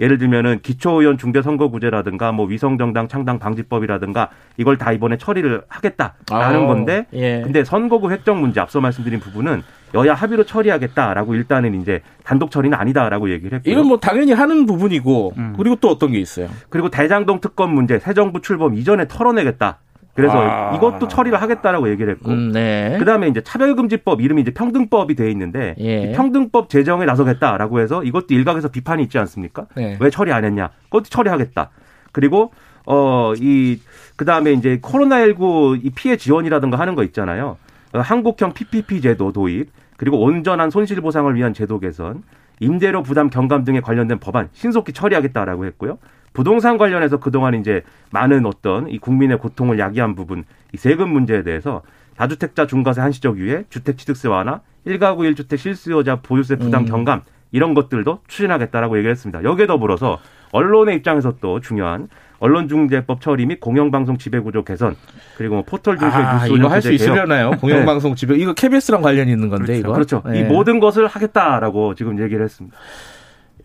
예를 0.00 0.18
들면은 0.18 0.60
기초의원 0.62 1.18
중대선거구제라든가 1.18 2.32
뭐 2.32 2.46
위성정당 2.46 3.08
창당 3.08 3.38
방지법이라든가 3.38 4.30
이걸 4.56 4.78
다 4.78 4.92
이번에 4.92 5.16
처리를 5.18 5.62
하겠다라는 5.68 6.64
아, 6.64 6.66
건데 6.66 7.06
예. 7.12 7.42
근데 7.42 7.64
선거구 7.64 8.10
획정 8.10 8.40
문제 8.40 8.60
앞서 8.60 8.80
말씀드린 8.80 9.20
부분은 9.20 9.62
여야 9.94 10.14
합의로 10.14 10.44
처리하겠다라고 10.44 11.34
일단은 11.34 11.80
이제 11.80 12.02
단독 12.22 12.50
처리는 12.50 12.76
아니다라고 12.76 13.30
얘기를 13.30 13.56
했고요. 13.58 13.72
이건 13.72 13.86
뭐 13.86 13.98
당연히 13.98 14.32
하는 14.32 14.66
부분이고 14.66 15.32
음. 15.36 15.54
그리고 15.56 15.76
또 15.76 15.88
어떤 15.88 16.12
게 16.12 16.18
있어요? 16.18 16.48
그리고 16.68 16.90
대장동 16.90 17.40
특검 17.40 17.74
문제 17.74 17.98
새 17.98 18.12
정부 18.12 18.40
출범 18.40 18.74
이전에 18.74 19.08
털어내겠다. 19.08 19.78
그래서 20.18 20.36
아. 20.40 20.74
이것도 20.74 21.06
처리를 21.06 21.40
하겠다라고 21.40 21.88
얘기를 21.90 22.12
했고, 22.12 22.30
음, 22.32 22.50
네. 22.50 22.96
그다음에 22.98 23.28
이제 23.28 23.40
차별금지법 23.40 24.20
이름이 24.20 24.42
이제 24.42 24.50
평등법이 24.50 25.14
돼 25.14 25.30
있는데 25.30 25.76
예. 25.78 26.10
평등법 26.10 26.68
제정에 26.68 27.04
나서겠다라고 27.04 27.78
해서 27.78 28.02
이것도 28.02 28.26
일각에서 28.30 28.68
비판이 28.68 29.04
있지 29.04 29.16
않습니까? 29.18 29.66
네. 29.76 29.96
왜 30.00 30.10
처리 30.10 30.32
안 30.32 30.44
했냐? 30.44 30.70
그것도 30.84 31.04
처리하겠다. 31.04 31.70
그리고 32.10 32.50
어 32.84 33.34
이 33.38 33.78
그다음에 34.16 34.52
이제 34.54 34.80
코로나19 34.82 35.84
이 35.84 35.90
피해 35.90 36.16
지원이라든가 36.16 36.78
하는 36.78 36.96
거 36.96 37.04
있잖아요. 37.04 37.56
어, 37.94 38.00
한국형 38.00 38.54
PPP 38.54 39.00
제도 39.00 39.30
도입, 39.32 39.70
그리고 39.96 40.20
온전한 40.20 40.70
손실 40.70 41.00
보상을 41.00 41.32
위한 41.36 41.54
제도 41.54 41.78
개선, 41.78 42.24
임대료 42.58 43.04
부담 43.04 43.30
경감 43.30 43.62
등에 43.62 43.80
관련된 43.80 44.18
법안 44.18 44.48
신속히 44.52 44.92
처리하겠다라고 44.92 45.64
했고요. 45.66 45.98
부동산 46.32 46.78
관련해서 46.78 47.18
그동안 47.18 47.54
이제 47.54 47.82
많은 48.10 48.46
어떤 48.46 48.88
이 48.88 48.98
국민의 48.98 49.38
고통을 49.38 49.78
야기한 49.78 50.14
부분, 50.14 50.44
이 50.72 50.76
세금 50.76 51.10
문제에 51.10 51.42
대해서 51.42 51.82
다주택자 52.16 52.66
중과세 52.66 53.00
한시적 53.00 53.38
유예, 53.38 53.64
주택 53.70 53.96
취득세 53.98 54.28
완화, 54.28 54.60
1가구 54.86 55.18
1주택 55.32 55.58
실수요자 55.58 56.16
보유세 56.22 56.56
부담 56.56 56.82
음. 56.82 56.86
경감 56.86 57.22
이런 57.52 57.74
것들도 57.74 58.20
추진하겠다라고 58.26 58.96
얘기를 58.98 59.10
했습니다. 59.10 59.42
여기에 59.44 59.66
더불어서 59.66 60.18
언론의 60.52 60.96
입장에서 60.96 61.34
또 61.40 61.60
중요한 61.60 62.08
언론중재법 62.40 63.20
처리 63.20 63.46
및 63.46 63.60
공영방송 63.60 64.16
지배구조 64.16 64.64
개선 64.64 64.96
그리고 65.36 65.56
뭐 65.56 65.64
포털 65.64 65.98
중심의 65.98 66.24
아, 66.24 66.44
뉴스 66.44 66.52
이거 66.54 66.68
할 66.68 66.80
수 66.82 66.92
있으려나요? 66.92 67.50
공영방송 67.60 68.14
지배 68.14 68.36
이거 68.36 68.54
KBS랑 68.54 69.02
관련이 69.02 69.30
있는 69.30 69.48
건데 69.48 69.80
그렇죠. 69.80 69.80
이거 69.80 69.92
그렇죠. 69.92 70.22
네. 70.26 70.40
이 70.40 70.42
모든 70.44 70.78
것을 70.80 71.06
하겠다라고 71.06 71.94
지금 71.96 72.22
얘기를 72.22 72.44
했습니다. 72.44 72.76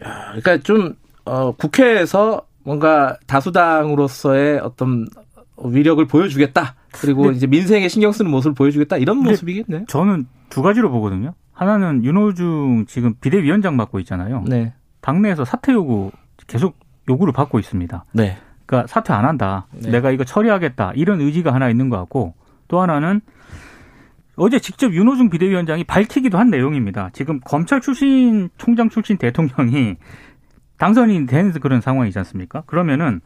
야, 0.05 0.33
그러니까 0.33 0.57
좀 0.57 0.95
어, 1.25 1.51
국회에서 1.55 2.41
뭔가 2.63 3.17
다수당으로서의 3.27 4.59
어떤 4.59 5.07
위력을 5.63 6.05
보여주겠다. 6.05 6.75
그리고 6.91 7.31
이제 7.31 7.47
민생에 7.47 7.87
신경 7.87 8.11
쓰는 8.11 8.29
모습을 8.31 8.53
보여주겠다 8.55 8.97
이런 8.97 9.17
모습이겠네. 9.17 9.85
저는 9.87 10.27
두 10.49 10.61
가지로 10.61 10.91
보거든요. 10.91 11.33
하나는 11.51 12.03
윤호중 12.03 12.85
지금 12.87 13.13
비대위원장 13.21 13.75
맡고 13.75 13.99
있잖아요. 13.99 14.43
네. 14.47 14.73
당내에서 15.01 15.45
사퇴 15.45 15.73
요구 15.73 16.11
계속 16.47 16.77
요구를 17.09 17.33
받고 17.33 17.59
있습니다. 17.59 18.05
네. 18.13 18.37
그러니까 18.65 18.87
사퇴 18.87 19.13
안 19.13 19.25
한다. 19.25 19.67
네. 19.71 19.91
내가 19.91 20.11
이거 20.11 20.23
처리하겠다. 20.23 20.93
이런 20.95 21.21
의지가 21.21 21.53
하나 21.53 21.69
있는 21.69 21.89
것 21.89 21.97
같고 21.97 22.33
또 22.67 22.81
하나는 22.81 23.21
어제 24.35 24.57
직접 24.59 24.93
윤호중 24.93 25.29
비대위원장이 25.29 25.83
밝히기도 25.83 26.39
한 26.39 26.49
내용입니다. 26.49 27.11
지금 27.13 27.39
검찰 27.43 27.81
출신 27.81 28.49
총장 28.57 28.89
출신 28.89 29.17
대통령이 29.17 29.97
당선이 30.77 31.25
된 31.27 31.51
그런 31.53 31.81
상황이지 31.81 32.17
않습니까? 32.19 32.63
그러면은 32.65 33.21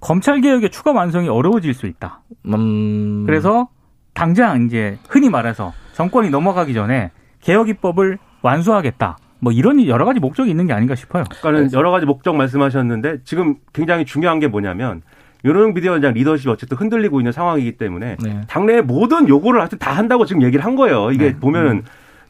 검찰 0.00 0.40
개혁의 0.40 0.70
추가 0.70 0.92
완성이 0.92 1.28
어려워질 1.28 1.74
수 1.74 1.86
있다. 1.86 2.20
음... 2.46 3.24
그래서 3.26 3.68
당장 4.12 4.64
이제 4.66 4.98
흔히 5.08 5.30
말해서 5.30 5.72
정권이 5.94 6.30
넘어가기 6.30 6.74
전에 6.74 7.10
개혁 7.40 7.68
입법을 7.68 8.18
완수하겠다. 8.42 9.18
뭐 9.40 9.52
이런 9.52 9.84
여러 9.86 10.04
가지 10.04 10.20
목적이 10.20 10.50
있는 10.50 10.66
게 10.66 10.72
아닌가 10.72 10.94
싶어요. 10.94 11.24
그러니까는 11.24 11.72
여러 11.72 11.90
가지 11.90 12.06
목적 12.06 12.34
말씀하셨는데 12.36 13.18
지금 13.24 13.56
굉장히 13.72 14.04
중요한 14.04 14.40
게 14.40 14.48
뭐냐면 14.48 15.02
윤호영 15.44 15.74
비대위원장 15.74 16.14
리더십이 16.14 16.50
어쨌든 16.50 16.76
흔들리고 16.76 17.20
있는 17.20 17.32
상황이기 17.32 17.76
때문에 17.76 18.16
네. 18.22 18.40
당내의 18.48 18.82
모든 18.82 19.28
요구를 19.28 19.60
하여튼 19.60 19.78
다 19.78 19.92
한다고 19.92 20.24
지금 20.24 20.42
얘기를 20.42 20.64
한 20.64 20.76
거예요. 20.76 21.10
이게 21.12 21.32
네. 21.32 21.36
보면은 21.38 21.70
음. 21.72 21.82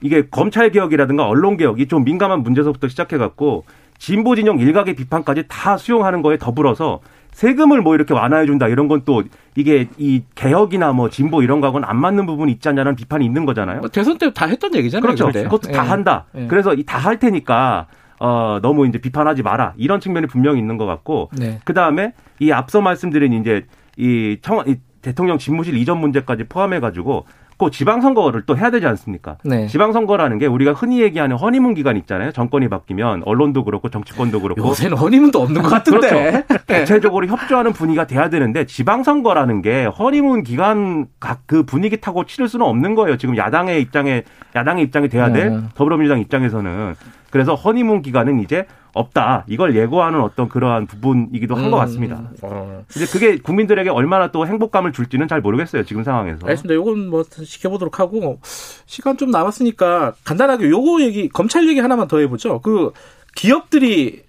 이게 0.02 0.26
검찰 0.28 0.70
개혁이라든가 0.70 1.26
언론 1.26 1.56
개혁이 1.56 1.86
좀 1.86 2.04
민감한 2.04 2.42
문제서부터 2.42 2.88
시작해 2.88 3.16
갖고 3.16 3.64
진보 3.98 4.34
진영 4.36 4.58
일각의 4.58 4.94
비판까지 4.94 5.44
다 5.48 5.76
수용하는 5.76 6.22
거에 6.22 6.38
더불어서 6.38 7.00
세금을 7.32 7.82
뭐 7.82 7.94
이렇게 7.94 8.14
완화해 8.14 8.46
준다 8.46 8.66
이런 8.68 8.88
건 8.88 9.02
또 9.04 9.22
이게 9.56 9.88
이 9.98 10.22
개혁이나 10.34 10.92
뭐 10.92 11.10
진보 11.10 11.42
이런 11.42 11.60
거하고는 11.60 11.86
안 11.88 11.96
맞는 12.00 12.24
부분이 12.26 12.50
있지 12.52 12.68
않냐는 12.68 12.96
비판이 12.96 13.24
있는 13.24 13.44
거잖아요. 13.44 13.80
뭐 13.80 13.88
대선 13.88 14.16
때 14.18 14.30
다 14.32 14.46
했던 14.46 14.74
얘기잖아요. 14.74 15.02
그렇죠. 15.02 15.26
그때. 15.26 15.42
그것도 15.44 15.70
다 15.72 15.84
예. 15.84 15.88
한다. 15.88 16.24
예. 16.34 16.46
그래서 16.46 16.72
이 16.74 16.82
다 16.84 16.98
할 16.98 17.18
테니까 17.18 17.86
어 18.18 18.58
너무 18.62 18.86
이제 18.86 18.98
비판하지 18.98 19.42
마라 19.42 19.74
이런 19.76 20.00
측면이 20.00 20.26
분명히 20.28 20.58
있는 20.58 20.78
것 20.78 20.86
같고 20.86 21.28
네. 21.36 21.60
그 21.64 21.74
다음에 21.74 22.12
이 22.38 22.50
앞서 22.52 22.80
말씀드린 22.80 23.34
이제 23.34 23.66
이 23.98 24.38
청, 24.40 24.62
이 24.66 24.76
대통령 25.02 25.36
집무실 25.38 25.76
이전 25.76 25.98
문제까지 26.00 26.44
포함해 26.44 26.80
가지고 26.80 27.26
꼭 27.58 27.70
지방선거를 27.70 28.42
또 28.44 28.56
해야 28.56 28.70
되지 28.70 28.86
않습니까? 28.86 29.38
네. 29.42 29.66
지방선거라는 29.66 30.38
게 30.38 30.46
우리가 30.46 30.72
흔히 30.72 31.00
얘기하는 31.00 31.36
허니문 31.36 31.74
기간 31.74 31.96
있잖아요. 31.96 32.32
정권이 32.32 32.68
바뀌면 32.68 33.22
언론도 33.24 33.64
그렇고 33.64 33.88
정치권도 33.88 34.42
그렇고 34.42 34.60
요새는 34.68 34.96
허니문도 34.96 35.40
없는 35.40 35.62
것 35.62 35.68
같은데 35.70 36.08
그렇죠. 36.08 36.44
네. 36.66 36.66
대체적으로 36.66 37.26
협조하는 37.26 37.72
분위기가 37.72 38.06
돼야 38.06 38.28
되는데 38.28 38.66
지방선거라는 38.66 39.62
게 39.62 39.86
허니문 39.86 40.42
기간 40.42 41.06
각그 41.18 41.62
분위기 41.64 41.98
타고 41.98 42.26
치를 42.26 42.48
수는 42.48 42.66
없는 42.66 42.94
거예요. 42.94 43.16
지금 43.16 43.36
야당의 43.36 43.80
입장에 43.80 44.24
야당의 44.54 44.84
입장이 44.84 45.08
돼야 45.08 45.32
될 45.32 45.50
네. 45.50 45.60
더불어민주당 45.74 46.20
입장에서는 46.20 46.94
그래서 47.30 47.54
허니문 47.54 48.02
기간은 48.02 48.40
이제 48.40 48.66
없다. 48.96 49.44
이걸 49.46 49.76
예고하는 49.76 50.20
어떤 50.20 50.48
그러한 50.48 50.86
부분이기도 50.86 51.54
한것 51.54 51.72
음. 51.72 51.78
같습니다. 51.78 52.30
어. 52.42 52.84
이제 52.94 53.06
그게 53.06 53.38
국민들에게 53.38 53.90
얼마나 53.90 54.30
또 54.30 54.46
행복감을 54.46 54.92
줄지는 54.92 55.28
잘 55.28 55.40
모르겠어요. 55.40 55.84
지금 55.84 56.02
상황에서. 56.02 56.46
알겠습니다. 56.46 56.74
요건 56.74 57.08
뭐 57.08 57.22
지켜보도록 57.24 58.00
하고 58.00 58.38
시간 58.86 59.16
좀 59.16 59.30
남았으니까 59.30 60.14
간단하게 60.24 60.70
요거 60.70 61.02
얘기 61.02 61.28
검찰 61.28 61.68
얘기 61.68 61.80
하나만 61.80 62.08
더 62.08 62.18
해보죠. 62.18 62.60
그 62.60 62.92
기업들이 63.34 64.22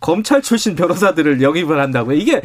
검찰 0.00 0.42
출신 0.42 0.74
변호사들을 0.74 1.40
영입을 1.42 1.80
한다고요. 1.80 2.16
이게 2.16 2.42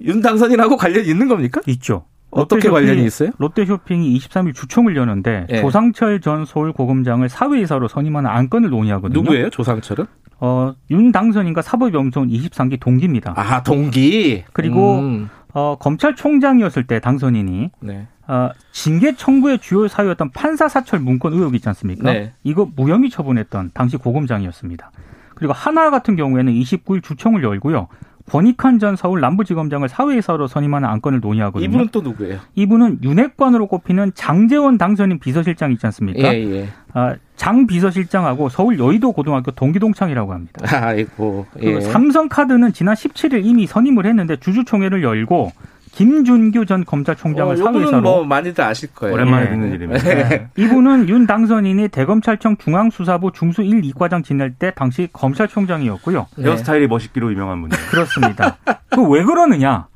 윤 0.00 0.20
당선인하고 0.20 0.76
관련 0.76 1.04
있는 1.04 1.28
겁니까? 1.28 1.60
있죠. 1.66 2.04
어떻게 2.30 2.68
관련이 2.68 3.04
있어요? 3.04 3.30
롯데쇼핑이 3.38 4.18
23일 4.18 4.54
주총을 4.54 4.96
여는데 4.96 5.46
네. 5.48 5.60
조상철 5.60 6.20
전 6.20 6.44
서울 6.44 6.72
고검장을 6.72 7.28
사회이사로 7.28 7.88
선임하는 7.88 8.28
안건을 8.28 8.70
논의하거든요. 8.70 9.20
누구예요? 9.20 9.50
조상철은? 9.50 10.06
어, 10.40 10.74
윤 10.90 11.10
당선인과 11.10 11.62
사법연수원 11.62 12.28
23기 12.28 12.78
동기입니다. 12.80 13.34
아, 13.36 13.62
동기. 13.62 14.44
그리고 14.52 14.98
음. 15.00 15.30
어, 15.52 15.76
검찰총장이었을 15.80 16.86
때 16.86 17.00
당선인이 17.00 17.70
네. 17.80 18.06
어, 18.28 18.50
징계 18.72 19.14
청구의 19.16 19.58
주요 19.58 19.88
사유였던 19.88 20.30
판사 20.30 20.68
사찰 20.68 21.00
문건 21.00 21.32
의혹이 21.32 21.56
있지 21.56 21.68
않습니까? 21.70 22.12
네. 22.12 22.32
이거 22.44 22.68
무혐의 22.76 23.10
처분했던 23.10 23.70
당시 23.74 23.96
고검장이었습니다. 23.96 24.92
그리고 25.34 25.52
하나 25.52 25.90
같은 25.90 26.14
경우에는 26.16 26.52
29일 26.52 27.02
주총을 27.02 27.42
열고요. 27.42 27.88
권익환 28.28 28.78
전 28.78 28.96
서울 28.96 29.20
남부지검장을 29.20 29.88
사회이사로 29.88 30.46
선임하는 30.48 30.88
안건을 30.88 31.20
논의하거든요. 31.20 31.68
이분은 31.68 31.88
또 31.92 32.00
누구예요? 32.02 32.38
이분은 32.54 33.00
윤핵관으로 33.02 33.66
꼽히는 33.66 34.12
장재원 34.14 34.78
당선인 34.78 35.18
비서실장 35.18 35.72
있지 35.72 35.86
않습니까? 35.86 36.34
예, 36.34 36.44
예. 36.44 36.68
아, 36.92 37.14
장 37.36 37.66
비서실장하고 37.66 38.48
서울 38.48 38.78
여의도 38.78 39.12
고등학교 39.12 39.50
동기동창이라고 39.50 40.32
합니다. 40.32 40.60
아이고. 40.86 41.46
예. 41.62 41.80
삼성카드는 41.80 42.72
지난 42.72 42.94
17일 42.94 43.44
이미 43.44 43.66
선임을 43.66 44.06
했는데 44.06 44.36
주주총회를 44.36 45.02
열고 45.02 45.52
김준규 45.92 46.66
전 46.66 46.84
검찰총장을 46.84 47.52
어, 47.52 47.56
사회사로 47.56 48.00
뭐 48.02 48.24
많이들 48.24 48.62
아실 48.64 48.92
거예요. 48.94 49.14
오랜만에 49.14 49.44
네. 49.44 49.50
듣는 49.50 49.72
이름입니다. 49.72 50.04
네. 50.28 50.48
이분은 50.56 51.08
윤 51.08 51.26
당선인이 51.26 51.88
대검찰청 51.88 52.56
중앙수사부 52.56 53.32
중수 53.32 53.62
1, 53.62 53.82
2과장 53.82 54.24
지낼 54.24 54.54
때 54.54 54.72
당시 54.74 55.08
검찰총장이었고요. 55.12 56.26
네. 56.36 56.44
헤어스타일이 56.44 56.86
멋있기로 56.88 57.30
유명한 57.32 57.60
분이에요. 57.62 57.86
그렇습니다. 57.90 58.56
그 58.90 59.02
왜 59.02 59.22
그러느냐? 59.24 59.86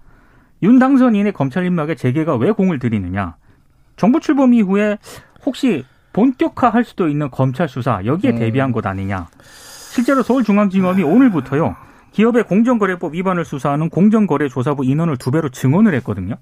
윤 0.62 0.78
당선인의 0.78 1.32
검찰 1.32 1.64
인맥에 1.66 1.96
재계가 1.96 2.36
왜 2.36 2.52
공을 2.52 2.78
들이느냐? 2.78 3.34
정부 3.96 4.20
출범 4.20 4.54
이후에 4.54 4.98
혹시 5.44 5.84
본격화할 6.12 6.84
수도 6.84 7.08
있는 7.08 7.30
검찰 7.30 7.68
수사 7.68 8.00
여기에 8.04 8.30
음. 8.32 8.38
대비한 8.38 8.70
것 8.72 8.86
아니냐? 8.86 9.26
실제로 9.92 10.22
서울중앙지검이 10.22 11.02
오늘부터요. 11.02 11.74
기업의 12.12 12.44
공정거래법 12.44 13.14
위반을 13.14 13.44
수사하는 13.44 13.88
공정거래조사부 13.88 14.84
인원을 14.84 15.16
두 15.16 15.30
배로 15.30 15.48
증원을 15.48 15.94
했거든요. 15.96 16.36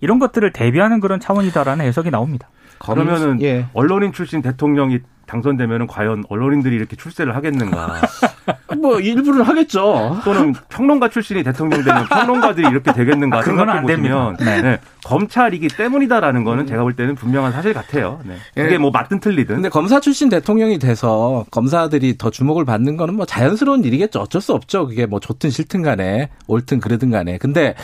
이런 0.00 0.18
것들을 0.18 0.52
대비하는 0.52 1.00
그런 1.00 1.20
차원이다라는 1.20 1.84
해석이 1.84 2.10
나옵니다. 2.10 2.48
그러면은 2.80 3.40
예. 3.42 3.66
언론인 3.74 4.12
출신 4.12 4.42
대통령이 4.42 5.00
당선되면은 5.26 5.86
과연 5.86 6.24
언론인들이 6.28 6.74
이렇게 6.74 6.96
출세를 6.96 7.36
하겠는가? 7.36 8.00
뭐 8.80 8.98
일부는 8.98 9.42
하겠죠. 9.42 10.20
또는 10.24 10.54
평론가 10.68 11.08
출신이 11.08 11.44
대통령 11.44 11.84
되면 11.84 12.04
평론가들이 12.06 12.66
이렇게 12.68 12.92
되겠는가 12.92 13.42
생각해 13.42 13.82
보시면 13.82 14.36
네. 14.40 14.62
네. 14.62 14.80
검찰이기 15.04 15.68
때문이다라는 15.68 16.42
거는 16.42 16.66
제가 16.66 16.82
볼 16.82 16.96
때는 16.96 17.14
분명한 17.14 17.52
사실 17.52 17.72
같아요. 17.72 18.20
네. 18.24 18.34
그게 18.54 18.74
예. 18.74 18.78
뭐 18.78 18.90
맞든 18.90 19.20
틀리든. 19.20 19.56
근데 19.56 19.68
검사 19.68 20.00
출신 20.00 20.28
대통령이 20.28 20.80
돼서 20.80 21.44
검사들이 21.52 22.18
더 22.18 22.30
주목을 22.30 22.64
받는 22.64 22.96
거는 22.96 23.14
뭐 23.14 23.24
자연스러운 23.24 23.84
일이겠죠. 23.84 24.20
어쩔 24.20 24.40
수 24.40 24.52
없죠. 24.52 24.88
그게 24.88 25.06
뭐 25.06 25.20
좋든 25.20 25.50
싫든 25.50 25.82
간에 25.82 26.30
옳든 26.48 26.80
그러든 26.80 27.10
간에. 27.10 27.38
근데 27.38 27.76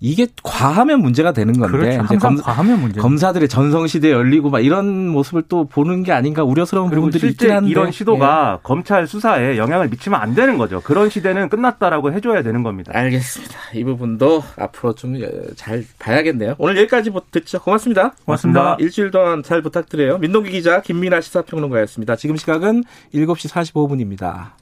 이게 0.00 0.26
과하면 0.42 1.00
문제가 1.00 1.32
되는 1.32 1.52
건데 1.58 1.76
그렇죠. 1.76 2.04
이제 2.04 2.16
검, 2.16 2.36
과하면 2.36 2.80
문제. 2.80 3.00
검사들의 3.00 3.48
전성 3.48 3.86
시대 3.86 4.10
열리고 4.10 4.48
막 4.50 4.60
이런 4.60 5.08
모습을 5.08 5.42
또 5.48 5.64
보는 5.64 6.02
게 6.02 6.12
아닌가 6.12 6.42
우려스러운 6.42 6.90
부분들이 6.90 7.28
있긴 7.28 7.50
한데 7.50 7.70
이런 7.70 7.92
시도가 7.92 8.56
예. 8.56 8.60
검찰 8.62 9.06
수사에 9.06 9.58
영향을 9.58 9.88
미치면 9.90 10.20
안 10.20 10.34
되는 10.34 10.56
거죠. 10.58 10.80
그런 10.80 11.10
시대는 11.10 11.50
끝났다라고 11.50 12.12
해줘야 12.12 12.42
되는 12.42 12.62
겁니다. 12.62 12.92
알겠습니다. 12.94 13.54
이 13.74 13.84
부분도 13.84 14.42
앞으로 14.56 14.94
좀 14.94 15.10
잘 15.56 15.84
봐야겠네요. 15.98 16.54
오늘 16.58 16.76
여기까지 16.78 17.10
듣죠. 17.30 17.60
고맙습니다. 17.60 18.12
고맙습니다. 18.24 18.76
일주일 18.78 19.10
동안 19.10 19.42
잘 19.42 19.60
부탁드려요. 19.62 20.18
민동기 20.18 20.50
기자 20.50 20.80
김민아 20.80 21.20
시사평론가였습니다. 21.20 22.16
지금 22.16 22.36
시각은 22.36 22.84
7시 23.14 23.50
45분입니다. 23.50 24.60